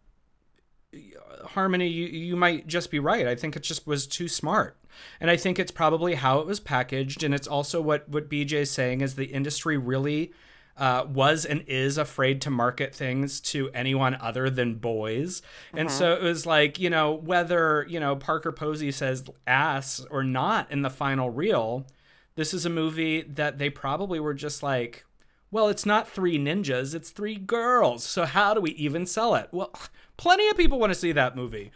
[1.44, 3.26] Harmony, you you might just be right.
[3.26, 4.76] I think it just was too smart,
[5.20, 8.70] and I think it's probably how it was packaged, and it's also what what BJ's
[8.70, 10.32] saying is the industry really.
[10.76, 15.42] Uh, was and is afraid to market things to anyone other than boys.
[15.74, 15.92] And Mhm.
[15.92, 20.70] so it was like, you know, whether, you know, Parker Posey says ass or not
[20.70, 21.86] in the final reel,
[22.34, 25.04] this is a movie that they probably were just like,
[25.50, 28.02] well, it's not three ninjas, it's three girls.
[28.04, 29.48] So how do we even sell it?
[29.52, 29.74] Well,
[30.16, 31.72] plenty of people want to see that movie,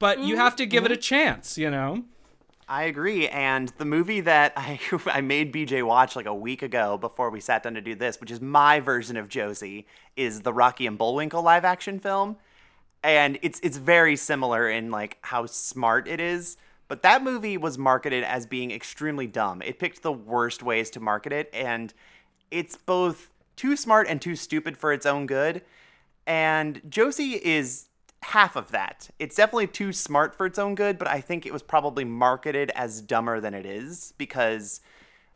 [0.00, 2.04] but you have to give it a chance, you know?
[2.70, 3.26] I agree.
[3.26, 7.40] And the movie that I I made BJ watch like a week ago before we
[7.40, 10.96] sat down to do this, which is my version of Josie, is the Rocky and
[10.96, 12.36] Bullwinkle live action film.
[13.02, 16.56] And it's it's very similar in like how smart it is.
[16.86, 19.62] But that movie was marketed as being extremely dumb.
[19.62, 21.92] It picked the worst ways to market it, and
[22.52, 25.62] it's both too smart and too stupid for its own good.
[26.26, 27.89] And Josie is
[28.22, 29.10] half of that.
[29.18, 32.70] It's definitely too smart for its own good, but I think it was probably marketed
[32.74, 34.80] as dumber than it is because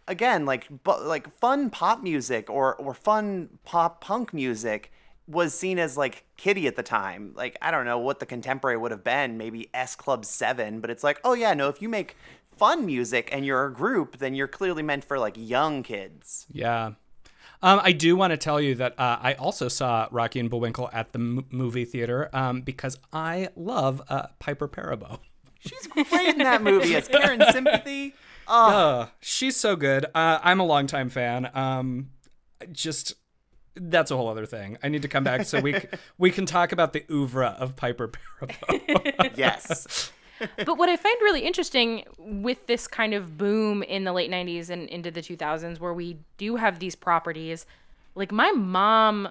[0.06, 4.92] again, like like fun pop music or or fun pop punk music
[5.26, 7.32] was seen as like kiddie at the time.
[7.34, 10.90] Like I don't know what the contemporary would have been, maybe S Club 7, but
[10.90, 12.16] it's like, "Oh yeah, no, if you make
[12.56, 16.92] fun music and you're a group, then you're clearly meant for like young kids." Yeah.
[17.64, 20.90] Um, I do want to tell you that uh, I also saw Rocky and Bullwinkle
[20.92, 25.18] at the m- movie theater um, because I love uh, Piper Perabo.
[25.60, 28.14] She's great in that movie as Karen Sympathy.
[28.46, 30.04] Oh, Uh, she's so good.
[30.14, 31.50] Uh, I'm a longtime fan.
[31.54, 32.10] Um,
[32.70, 33.14] just
[33.74, 34.76] that's a whole other thing.
[34.82, 35.88] I need to come back so we c-
[36.18, 39.32] we can talk about the oeuvre of Piper Perabo.
[39.38, 40.12] yes.
[40.64, 44.70] But what I find really interesting with this kind of boom in the late 90s
[44.70, 47.66] and into the 2000s, where we do have these properties,
[48.14, 49.28] like my mom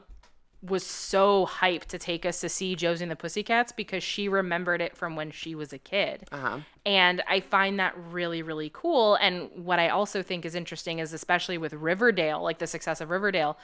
[0.61, 4.81] was so hyped to take us to see Josie and the Pussycats because she remembered
[4.81, 6.23] it from when she was a kid.
[6.31, 6.59] Uh-huh.
[6.85, 9.15] And I find that really, really cool.
[9.15, 13.09] And what I also think is interesting is, especially with Riverdale, like the success of
[13.09, 13.57] Riverdale,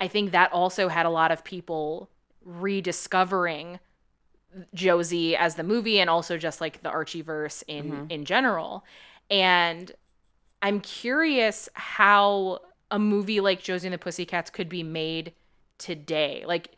[0.00, 2.08] I think that also had a lot of people
[2.42, 3.78] rediscovering
[4.74, 8.10] Josie as the movie and also just like the Archieverse in Mhm.
[8.10, 8.84] in general.
[9.30, 9.92] And
[10.62, 15.32] I'm curious how a movie like Josie and the Pussycats could be made
[15.78, 16.44] today.
[16.46, 16.70] Like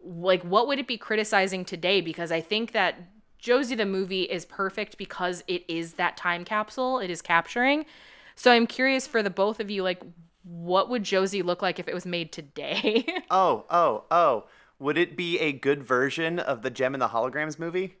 [0.00, 2.96] like what would it be criticizing today because I think that
[3.38, 7.86] Josie the movie is perfect because it is that time capsule it is capturing.
[8.34, 10.00] So I'm curious for the both of you like
[10.44, 13.04] what would Josie look like if it was made today?
[13.30, 14.44] Oh, oh, oh.
[14.78, 17.96] Would it be a good version of the Jem and the Holograms movie?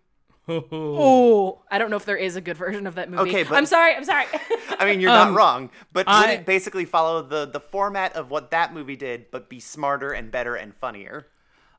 [0.50, 3.28] Oh, I don't know if there is a good version of that movie.
[3.30, 3.94] Okay, but- I'm sorry.
[3.94, 4.24] I'm sorry.
[4.78, 8.30] I mean, you're Um, not wrong, but would it basically follow the the format of
[8.30, 11.26] what that movie did, but be smarter and better and funnier?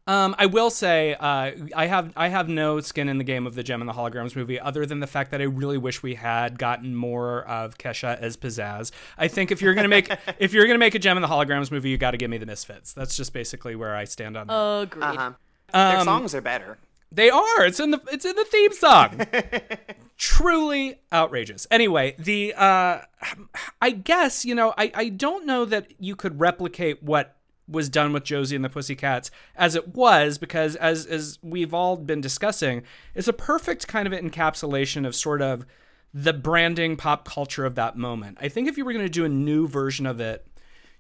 [0.07, 3.53] Um, I will say uh, I have I have no skin in the game of
[3.53, 6.15] the Jem and the Holograms movie, other than the fact that I really wish we
[6.15, 8.91] had gotten more of Kesha as Pizzazz.
[9.19, 11.69] I think if you're gonna make if you're gonna make a Jem and the Holograms
[11.71, 12.91] movie, you got to give me the Misfits.
[12.93, 14.53] That's just basically where I stand on that.
[14.81, 15.03] Agreed.
[15.03, 15.31] Uh-huh.
[15.71, 16.79] Their Um, songs are better.
[17.11, 17.65] They are.
[17.65, 19.21] It's in the it's in the theme song.
[20.17, 21.65] Truly outrageous.
[21.71, 23.01] Anyway, the uh
[23.81, 27.35] I guess, you know, I I don't know that you could replicate what
[27.69, 31.97] was done with Josie and the Pussycats as it was because as as we've all
[31.97, 32.83] been discussing,
[33.15, 35.65] it's a perfect kind of encapsulation of sort of
[36.13, 38.37] the branding pop culture of that moment.
[38.41, 40.45] I think if you were going to do a new version of it,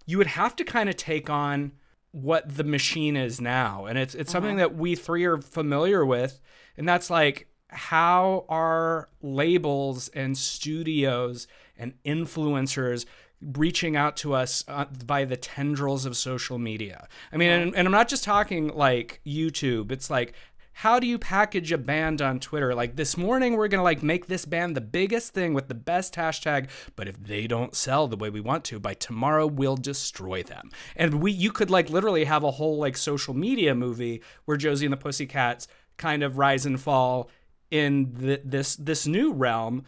[0.05, 1.71] you would have to kind of take on
[2.11, 4.69] what the machine is now and it's it's something uh-huh.
[4.69, 6.41] that we three are familiar with
[6.75, 11.47] and that's like how are labels and studios
[11.77, 13.05] and influencers
[13.41, 17.07] reaching out to us uh, by the tendrils of social media.
[17.31, 19.91] I mean, and, and I'm not just talking like YouTube.
[19.91, 20.33] It's like
[20.79, 22.73] how do you package a band on Twitter?
[22.73, 26.13] Like this morning, we're gonna like make this band the biggest thing with the best
[26.15, 30.41] hashtag, but if they don't sell the way we want to, by tomorrow we'll destroy
[30.41, 30.71] them.
[30.95, 34.85] And we, you could like literally have a whole like social media movie where Josie
[34.85, 35.67] and the Pussycats
[35.97, 37.29] kind of rise and fall
[37.69, 39.83] in the, this this new realm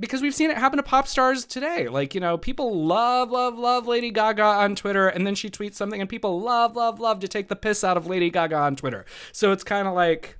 [0.00, 1.88] because we've seen it happen to pop stars today.
[1.88, 5.74] Like, you know, people love, love, love Lady Gaga on Twitter, and then she tweets
[5.74, 8.76] something, and people love, love, love to take the piss out of Lady Gaga on
[8.76, 9.04] Twitter.
[9.32, 10.38] So it's kind of like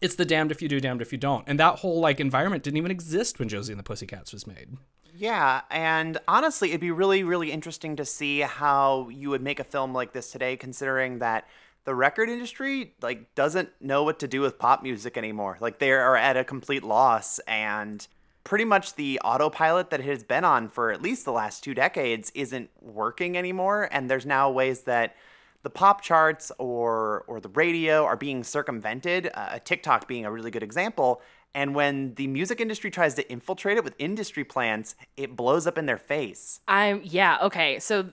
[0.00, 1.44] it's the damned if you do, damned if you don't.
[1.46, 4.76] And that whole like environment didn't even exist when Josie and the Pussycats was made.
[5.14, 9.64] Yeah, and honestly, it'd be really, really interesting to see how you would make a
[9.64, 11.48] film like this today, considering that
[11.84, 15.56] the record industry like doesn't know what to do with pop music anymore.
[15.60, 18.06] Like they are at a complete loss, and
[18.46, 21.74] pretty much the autopilot that it has been on for at least the last two
[21.74, 23.88] decades isn't working anymore.
[23.90, 25.16] And there's now ways that
[25.64, 29.30] the pop charts or or the radio are being circumvented.
[29.34, 31.20] Uh, TikTok being a really good example.
[31.56, 35.76] And when the music industry tries to infiltrate it with industry plans, it blows up
[35.76, 36.60] in their face.
[36.68, 37.80] I'm yeah, okay.
[37.80, 38.10] So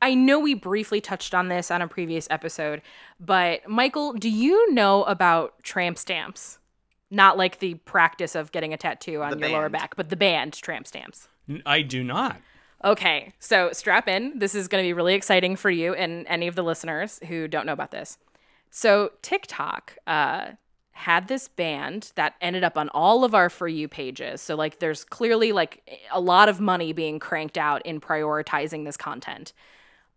[0.00, 2.80] I know we briefly touched on this on a previous episode,
[3.20, 6.58] but Michael, do you know about tramp stamps?
[7.10, 10.16] Not like the practice of getting a tattoo on The your lower back, but the
[10.16, 11.28] band tramp stamps.
[11.64, 12.40] I do not.
[12.84, 14.38] Okay, so strap in.
[14.38, 17.48] This is going to be really exciting for you and any of the listeners who
[17.48, 18.18] don't know about this.
[18.70, 20.50] So, TikTok uh,
[20.92, 24.40] had this band that ended up on all of our For You pages.
[24.40, 25.82] So, like, there's clearly like
[26.12, 29.52] a lot of money being cranked out in prioritizing this content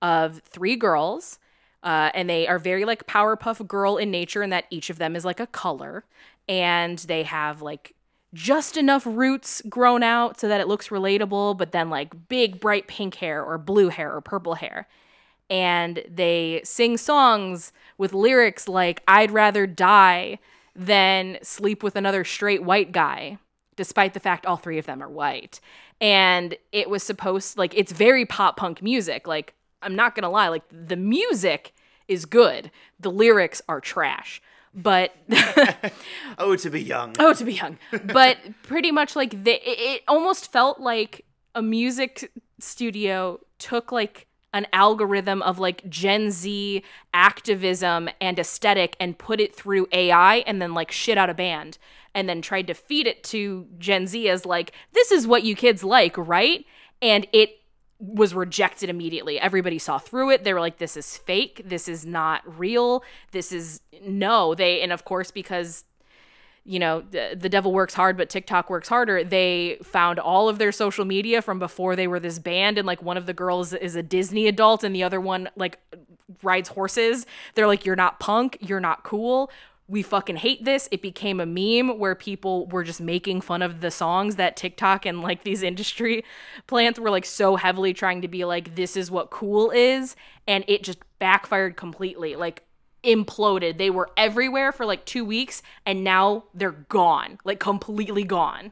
[0.02, 1.40] of three girls.
[1.84, 5.16] Uh, and they are very like Powerpuff Girl in nature, in that each of them
[5.16, 6.06] is like a color,
[6.48, 7.96] and they have like
[8.34, 12.88] just enough roots grown out so that it looks relatable, but then like big bright
[12.88, 14.88] pink hair or blue hair or purple hair.
[15.50, 20.40] And they sing songs with lyrics like, I'd rather die
[20.74, 23.38] than sleep with another straight white guy,
[23.76, 25.60] despite the fact all three of them are white.
[26.00, 29.28] And it was supposed, like, it's very pop punk music.
[29.28, 31.74] Like, I'm not gonna lie, like, the music
[32.08, 34.42] is good, the lyrics are trash.
[34.74, 35.14] But
[36.38, 37.14] Oh, to be young.
[37.20, 37.78] Oh, to be young.
[38.06, 41.26] But pretty much like the, it, it almost felt like
[41.56, 49.18] a music studio took like an algorithm of like Gen Z activism and aesthetic and
[49.18, 51.78] put it through AI and then like shit out a band
[52.14, 55.56] and then tried to feed it to Gen Z as like this is what you
[55.56, 56.66] kids like, right?
[57.02, 57.61] And it
[58.02, 59.40] was rejected immediately.
[59.40, 60.44] Everybody saw through it.
[60.44, 61.62] They were like, this is fake.
[61.64, 63.04] This is not real.
[63.32, 64.56] This is no.
[64.56, 65.86] They, and of course, because,
[66.64, 70.58] you know, the, the devil works hard, but TikTok works harder, they found all of
[70.58, 72.80] their social media from before they were this band.
[72.80, 75.78] And like one of the girls is a Disney adult and the other one, like,
[76.42, 77.28] rides horses.
[77.54, 78.58] They're like, you're not punk.
[78.62, 79.52] You're not cool
[79.92, 80.88] we fucking hate this.
[80.90, 85.06] It became a meme where people were just making fun of the songs that TikTok
[85.06, 86.24] and like these industry
[86.68, 90.16] plants were like so heavily trying to be like, this is what cool is.
[90.48, 92.38] And it just backfired completely.
[92.38, 92.64] Like,
[93.04, 93.78] imploded.
[93.78, 97.40] They were everywhere for like two weeks and now they're gone.
[97.44, 98.72] Like, completely gone.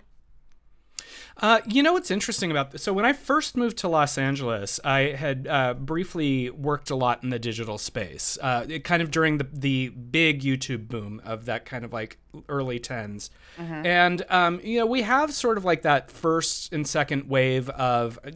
[1.37, 2.83] Uh, you know what's interesting about this?
[2.83, 7.23] So when I first moved to Los Angeles, I had uh, briefly worked a lot
[7.23, 11.45] in the digital space, uh, it kind of during the the big YouTube boom of
[11.45, 13.29] that kind of like early 10s
[13.59, 13.85] Mhm.
[13.85, 18.19] and um, you know we have sort of like that first and second wave of
[18.23, 18.29] uh,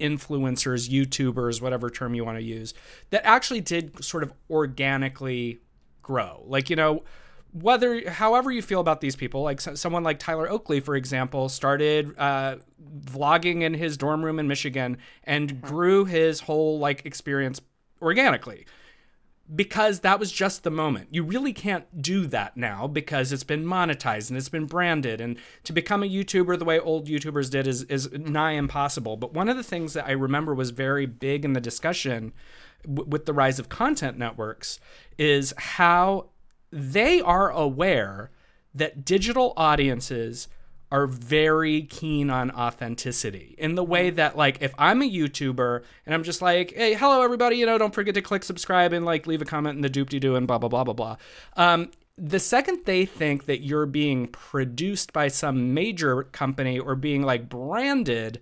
[0.00, 2.72] influencers, YouTubers, whatever term you want to use,
[3.10, 5.58] that actually did sort of organically
[6.02, 6.42] grow.
[6.46, 7.02] Like you know
[7.52, 11.48] whether however you feel about these people like so- someone like tyler oakley for example
[11.48, 12.56] started uh,
[13.06, 17.60] vlogging in his dorm room in michigan and grew his whole like experience
[18.02, 18.66] organically.
[19.54, 21.08] Because that was just the moment.
[21.10, 25.22] You really can't do that now because it's been monetized and it's been branded.
[25.22, 29.16] And to become a youtuber the way old youtubers did is, is nigh impossible.
[29.16, 32.34] But one of the things that i remember was very big in the discussion
[32.82, 34.80] w- with the rise of content networks
[35.16, 36.26] is how
[36.70, 38.30] they are aware
[38.74, 40.48] that digital audiences
[40.90, 46.14] are very keen on authenticity in the way that like if I'm a YouTuber and
[46.14, 49.26] I'm just like, hey, hello everybody, you know, don't forget to click subscribe and like
[49.26, 51.16] leave a comment in the doop de doo and blah blah blah blah blah.
[51.56, 57.22] Um, the second they think that you're being produced by some major company or being
[57.22, 58.40] like branded,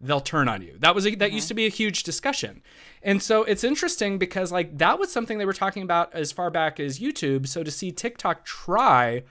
[0.00, 0.76] they'll turn on you.
[0.78, 1.48] That was a, that used mm-hmm.
[1.48, 2.62] to be a huge discussion.
[3.02, 6.50] And so it's interesting because like that was something they were talking about as far
[6.50, 7.48] back as YouTube.
[7.48, 9.24] So to see TikTok try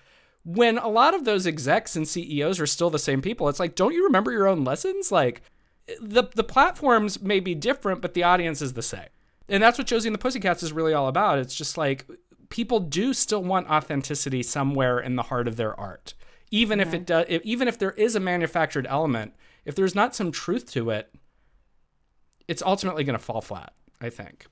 [0.44, 3.76] when a lot of those execs and CEOs are still the same people, it's like,
[3.76, 5.12] don't you remember your own lessons?
[5.12, 5.42] Like
[6.02, 9.10] the the platforms may be different, but the audience is the same.
[9.50, 11.40] And that's what Josie and the Pussycats is really all about.
[11.40, 12.06] It's just like
[12.50, 16.14] people do still want authenticity somewhere in the heart of their art.
[16.50, 19.34] Even if it does even if there is a manufactured element,
[19.68, 21.14] if there's not some truth to it,
[22.48, 24.48] it's ultimately going to fall flat, I think.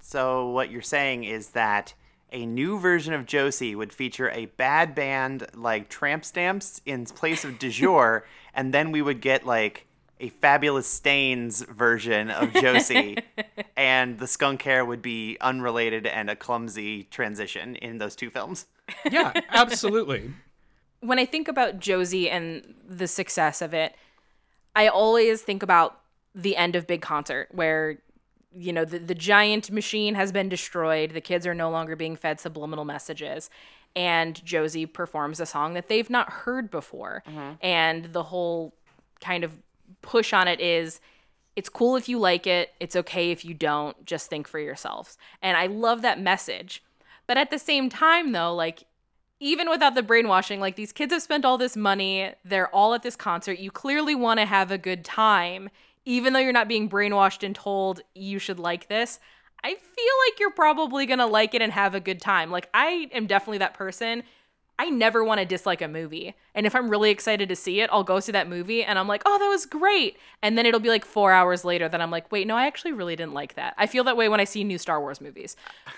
[0.00, 1.92] So what you're saying is that
[2.30, 7.44] a new version of Josie would feature a bad band like Tramp Stamps in place
[7.44, 8.24] of Du jour,
[8.54, 9.88] and then we would get like
[10.20, 13.18] a fabulous Stains version of Josie,
[13.76, 18.66] and the skunk hair would be unrelated and a clumsy transition in those two films.
[19.10, 20.32] Yeah, absolutely.
[21.00, 23.96] when I think about Josie and the success of it,
[24.74, 26.00] I always think about
[26.34, 27.98] the end of Big Concert where
[28.52, 31.12] you know the, the giant machine has been destroyed.
[31.12, 33.50] The kids are no longer being fed subliminal messages.
[33.96, 37.22] And josie performs a song that they've not heard before.
[37.26, 37.52] Mm-hmm.
[37.60, 38.74] And the whole
[39.20, 39.58] kind of
[40.02, 41.00] push on it is
[41.56, 42.70] it's cool if you like it.
[42.78, 44.04] It's okay if you don't.
[44.04, 45.18] Just think for yourselves.
[45.42, 46.82] And i love that message.
[47.26, 48.84] But at the same time though like
[49.40, 53.02] even without the brainwashing, like these kids have spent all this money, they're all at
[53.02, 53.58] this concert.
[53.58, 55.70] You clearly want to have a good time,
[56.04, 59.18] even though you're not being brainwashed and told you should like this.
[59.64, 62.50] I feel like you're probably going to like it and have a good time.
[62.50, 64.22] Like, I am definitely that person.
[64.80, 66.34] I never want to dislike a movie.
[66.54, 69.06] And if I'm really excited to see it, I'll go see that movie and I'm
[69.06, 70.16] like, oh, that was great.
[70.42, 72.92] And then it'll be like four hours later that I'm like, wait, no, I actually
[72.92, 73.74] really didn't like that.
[73.76, 75.54] I feel that way when I see new Star Wars movies,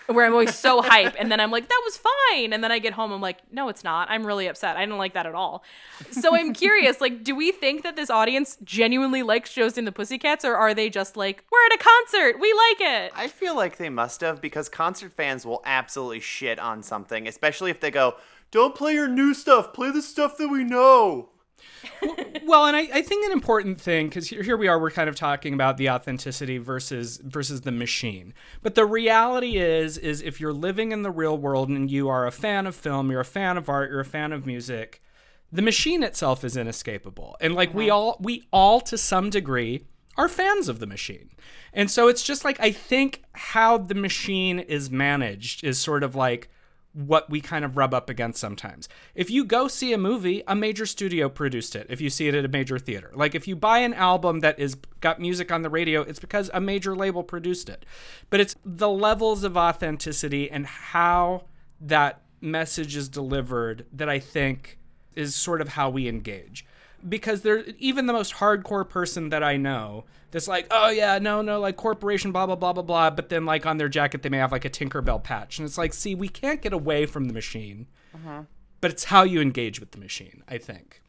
[0.08, 1.14] where I'm always so hype.
[1.16, 2.52] And then I'm like, that was fine.
[2.52, 4.10] And then I get home, I'm like, no, it's not.
[4.10, 4.76] I'm really upset.
[4.76, 5.62] I didn't like that at all.
[6.10, 9.92] So I'm curious, like, do we think that this audience genuinely likes Josie and the
[9.92, 13.12] Pussycats, or are they just like, we're at a concert, we like it?
[13.14, 17.70] I feel like they must have because concert fans will absolutely shit on something, especially
[17.70, 18.16] if they go,
[18.50, 21.30] "Don't play your new stuff, play the stuff that we know."
[22.44, 25.08] well, and I, I think an important thing because here, here we are, we're kind
[25.08, 28.34] of talking about the authenticity versus versus the machine.
[28.62, 32.26] But the reality is, is if you're living in the real world and you are
[32.26, 35.02] a fan of film, you're a fan of art, you're a fan of music,
[35.50, 37.36] the machine itself is inescapable.
[37.40, 37.98] And like we uh-huh.
[37.98, 39.86] all, we all to some degree
[40.16, 41.30] are fans of the machine.
[41.72, 46.14] And so it's just like I think how the machine is managed is sort of
[46.14, 46.50] like
[46.94, 48.88] what we kind of rub up against sometimes.
[49.14, 51.86] If you go see a movie, a major studio produced it.
[51.88, 54.58] If you see it at a major theater, like if you buy an album that
[54.58, 57.86] is got music on the radio, it's because a major label produced it.
[58.28, 61.44] But it's the levels of authenticity and how
[61.80, 64.78] that message is delivered that I think
[65.14, 66.66] is sort of how we engage.
[67.08, 71.42] Because there even the most hardcore person that I know that's like, oh yeah, no,
[71.42, 73.10] no, like corporation, blah blah blah blah blah.
[73.10, 75.78] But then like on their jacket they may have like a Tinkerbell patch, and it's
[75.78, 78.42] like, see, we can't get away from the machine, uh-huh.
[78.80, 80.42] but it's how you engage with the machine.
[80.48, 81.02] I think.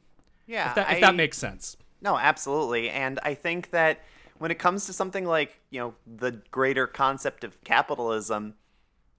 [0.46, 1.78] Yeah, If that, if I- that makes sense.
[2.02, 2.90] No, absolutely.
[2.90, 4.02] And I think that
[4.38, 8.56] when it comes to something like, you know, the greater concept of capitalism,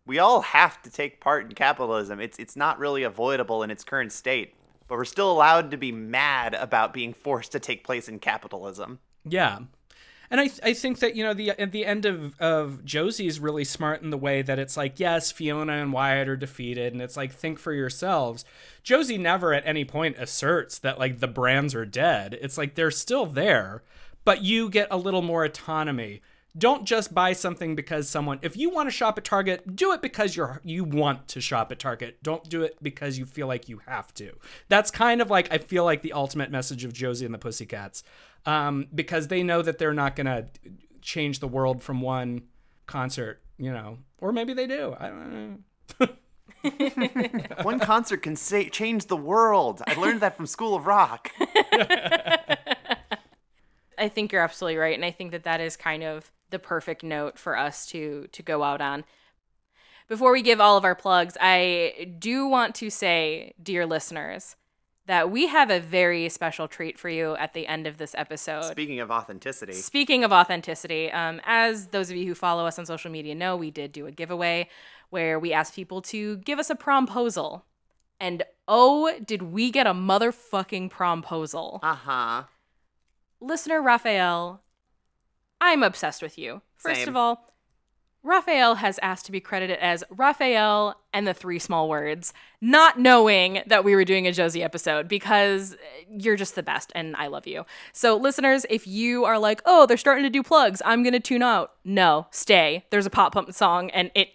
[0.06, 2.20] we all have to take part in capitalism.
[2.20, 4.54] It's it's not really avoidable in its current state,
[4.88, 8.98] but we're still allowed to be mad about being forced to take place in capitalism.
[9.24, 9.60] Yeah.
[10.30, 13.38] And I, I think that, you know, the at the end of, of Josie is
[13.38, 17.02] really smart in the way that it's like, yes, Fiona and Wyatt are defeated, and
[17.02, 18.44] it's like, think for yourselves.
[18.82, 22.36] Josie never at any point asserts that like the brands are dead.
[22.40, 23.82] It's like they're still there,
[24.24, 26.22] but you get a little more autonomy.
[26.56, 30.00] Don't just buy something because someone if you want to shop at Target, do it
[30.02, 32.22] because you're you want to shop at Target.
[32.22, 34.32] Don't do it because you feel like you have to.
[34.68, 38.04] That's kind of like I feel like the ultimate message of Josie and the Pussycats.
[38.46, 40.46] Um, because they know that they're not gonna
[41.00, 42.42] change the world from one
[42.86, 43.98] concert, you know.
[44.20, 44.96] Or maybe they do.
[44.98, 45.32] I don't
[46.00, 46.08] know.
[47.62, 49.82] One concert can say, change the world.
[49.86, 51.30] I learned that from School of Rock.
[53.98, 57.02] I think you're absolutely right, and I think that that is kind of the perfect
[57.02, 59.04] note for us to to go out on.
[60.06, 64.54] Before we give all of our plugs, I do want to say, dear listeners,
[65.06, 68.64] that we have a very special treat for you at the end of this episode.
[68.64, 72.86] Speaking of authenticity, Speaking of authenticity, um, as those of you who follow us on
[72.86, 74.68] social media know, we did do a giveaway
[75.10, 77.62] where we asked people to give us a promposal.
[78.20, 81.80] And oh, did we get a motherfucking promposal.
[81.82, 82.42] uh huh.
[83.44, 84.62] Listener Raphael,
[85.60, 86.62] I'm obsessed with you.
[86.76, 87.10] First Same.
[87.10, 87.50] of all,
[88.22, 93.60] Raphael has asked to be credited as Raphael and the three small words, not knowing
[93.66, 95.76] that we were doing a Josie episode because
[96.08, 97.66] you're just the best and I love you.
[97.92, 101.20] So, listeners, if you are like, oh, they're starting to do plugs, I'm going to
[101.20, 101.72] tune out.
[101.84, 102.86] No, stay.
[102.88, 104.28] There's a pop punk song and it.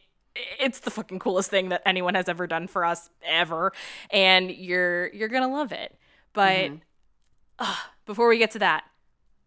[0.60, 3.73] It's the fucking coolest thing that anyone has ever done for us ever,
[4.11, 5.98] and you're you're gonna love it.
[6.31, 6.76] But Mm-hmm.
[7.60, 8.86] Ugh, before we get to that,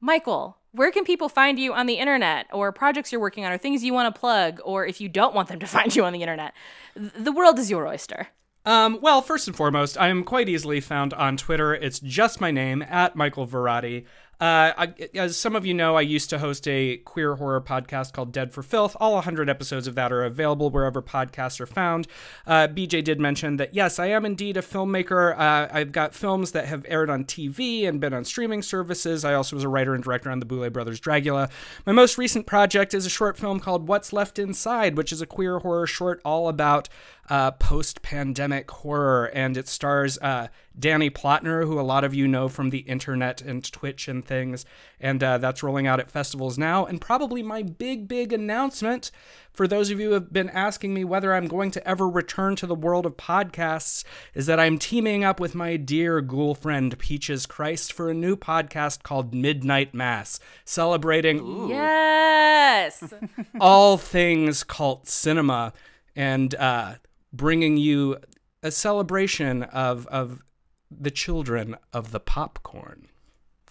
[0.04, 3.56] Michael, where can people find you on the internet or projects you're working on or
[3.56, 6.12] things you want to plug or if you don't want them to find you on
[6.12, 6.54] the internet?
[6.96, 8.26] The world is your oyster.
[8.66, 11.72] Um, well, first and foremost, I am quite easily found on Twitter.
[11.72, 14.04] It's just my name, at Michael Varrati.
[14.42, 18.12] Uh, I, as some of you know, I used to host a queer horror podcast
[18.12, 18.96] called Dead for Filth.
[18.98, 22.08] All 100 episodes of that are available wherever podcasts are found.
[22.44, 25.38] Uh, BJ did mention that, yes, I am indeed a filmmaker.
[25.38, 29.24] Uh, I've got films that have aired on TV and been on streaming services.
[29.24, 31.48] I also was a writer and director on the Boulet Brothers Dragula.
[31.86, 35.26] My most recent project is a short film called What's Left Inside, which is a
[35.26, 36.88] queer horror short all about
[37.32, 40.48] uh, post pandemic horror, and it stars uh,
[40.78, 44.66] Danny Plotner, who a lot of you know from the internet and Twitch and things.
[45.00, 46.84] And uh, that's rolling out at festivals now.
[46.84, 49.10] And probably my big, big announcement
[49.50, 52.54] for those of you who have been asking me whether I'm going to ever return
[52.56, 54.04] to the world of podcasts
[54.34, 58.36] is that I'm teaming up with my dear ghoul friend Peaches Christ for a new
[58.36, 61.68] podcast called Midnight Mass, celebrating Ooh.
[61.70, 63.14] yes
[63.60, 65.72] all things cult cinema
[66.14, 66.96] and uh,
[67.32, 68.18] bringing you
[68.62, 70.42] a celebration of of
[70.90, 73.08] the children of the popcorn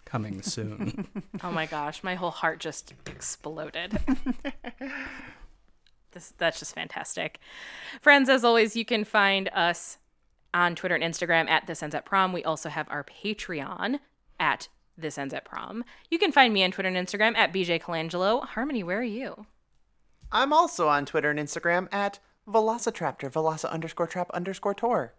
[0.05, 1.07] coming soon.
[1.43, 3.97] oh my gosh, my whole heart just exploded.
[6.11, 7.39] this that's just fantastic.
[8.01, 9.97] Friends, as always, you can find us
[10.53, 12.33] on Twitter and Instagram at This Ends at Prom.
[12.33, 13.99] We also have our Patreon
[14.39, 14.67] at
[14.97, 15.85] This Ends at Prom.
[16.09, 18.45] You can find me on Twitter and Instagram at BJ Colangelo.
[18.45, 19.45] Harmony, where are you?
[20.31, 25.13] I'm also on Twitter and Instagram at Velocitraptor, Veloci underscore trap underscore tour.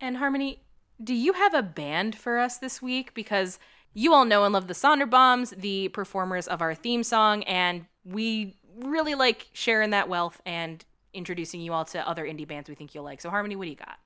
[0.00, 0.62] And Harmony,
[1.02, 3.14] do you have a band for us this week?
[3.14, 3.58] Because
[3.94, 8.56] you all know and love the Sonderbombs, the performers of our theme song, and we
[8.78, 10.84] really like sharing that wealth and
[11.14, 13.20] introducing you all to other indie bands we think you'll like.
[13.20, 13.98] So, Harmony, what do you got?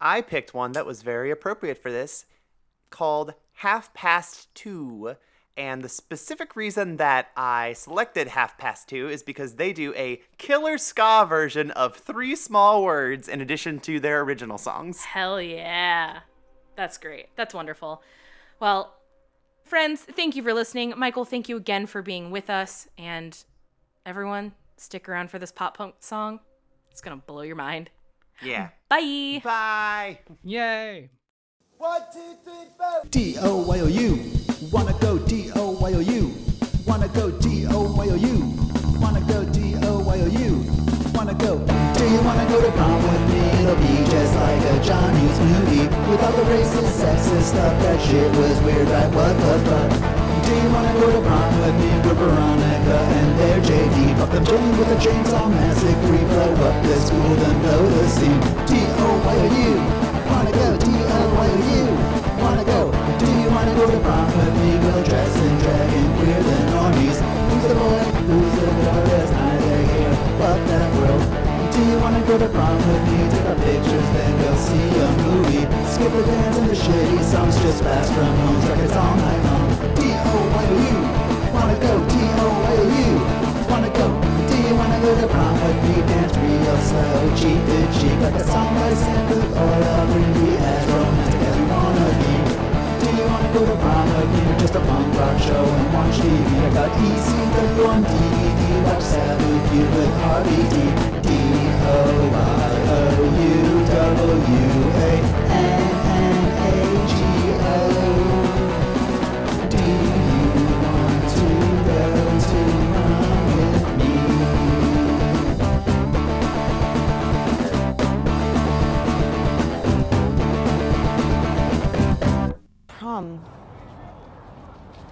[0.00, 2.26] I picked one that was very appropriate for this
[2.90, 5.16] called Half Past Two.
[5.56, 10.22] And the specific reason that I selected Half Past Two is because they do a
[10.38, 15.04] killer ska version of three small words in addition to their original songs.
[15.04, 16.20] Hell yeah.
[16.74, 17.26] That's great.
[17.36, 18.02] That's wonderful.
[18.60, 18.94] Well,
[19.64, 20.94] friends, thank you for listening.
[20.96, 22.88] Michael, thank you again for being with us.
[22.96, 23.36] And
[24.06, 26.40] everyone, stick around for this pop punk song.
[26.90, 27.90] It's going to blow your mind.
[28.42, 28.68] Yeah.
[28.88, 29.40] Bye.
[29.44, 30.18] Bye.
[30.44, 31.10] Yay.
[31.82, 33.02] One, two, three, four.
[33.10, 34.30] D O Y O U.
[34.70, 36.30] Wanna go D O Y O U.
[36.86, 38.54] Wanna go D O Y O U.
[39.02, 40.62] Wanna go D O Y O U.
[41.10, 41.58] Wanna go.
[41.58, 43.42] Do you wanna go to prom with me?
[43.58, 45.90] It'll be just like a John Hughes movie.
[46.06, 47.74] With all the racist, sexist stuff.
[47.82, 49.10] That shit was weird, right?
[49.10, 49.90] What the fuck?
[50.46, 51.90] Do you wanna go to prom with me?
[52.06, 54.14] With Veronica and their JD.
[54.22, 56.22] Fuck them Jimmy with a chainsaw massacre.
[56.30, 58.40] Blow up the school, then blow the scene.
[58.70, 59.74] D O Y O U.
[60.30, 60.71] Wanna go.
[62.62, 63.18] Wanna go?
[63.18, 64.78] Do you wanna go to prom with me?
[64.78, 67.18] We'll dress in drag and queer the normies.
[67.18, 68.02] Who's the boy?
[68.30, 69.02] Who's the girl?
[69.02, 70.14] There's neither here.
[70.38, 71.26] Fuck that world.
[71.74, 73.18] Do you wanna go to prom with me?
[73.34, 75.66] Take our pictures, then go see a movie.
[75.90, 79.66] Skip the dance and the shitty songs, just blast Ramones records all night long.
[79.98, 80.98] D O Y O U.
[81.50, 81.92] Wanna go?
[81.98, 83.12] D O Y O U.
[83.74, 84.06] Wanna go?
[84.46, 85.98] Do you wanna go to prom with me?
[86.06, 90.50] Dance real slow, cheek to cheek, like a song by Sam Cooke or a Brindy
[90.62, 91.71] as romantic as we.
[93.52, 94.58] Go to prom with?
[94.60, 96.48] Just a punk rock show and watch TV.
[96.64, 101.22] I got ECW on DVD, watch Sabbath you with RBD.
[101.22, 101.28] D
[101.84, 102.22] O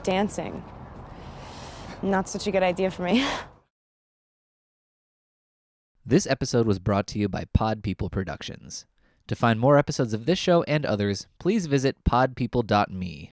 [0.03, 0.63] Dancing.
[2.03, 3.27] Not such a good idea for me.
[6.11, 8.85] This episode was brought to you by Pod People Productions.
[9.29, 13.31] To find more episodes of this show and others, please visit podpeople.me.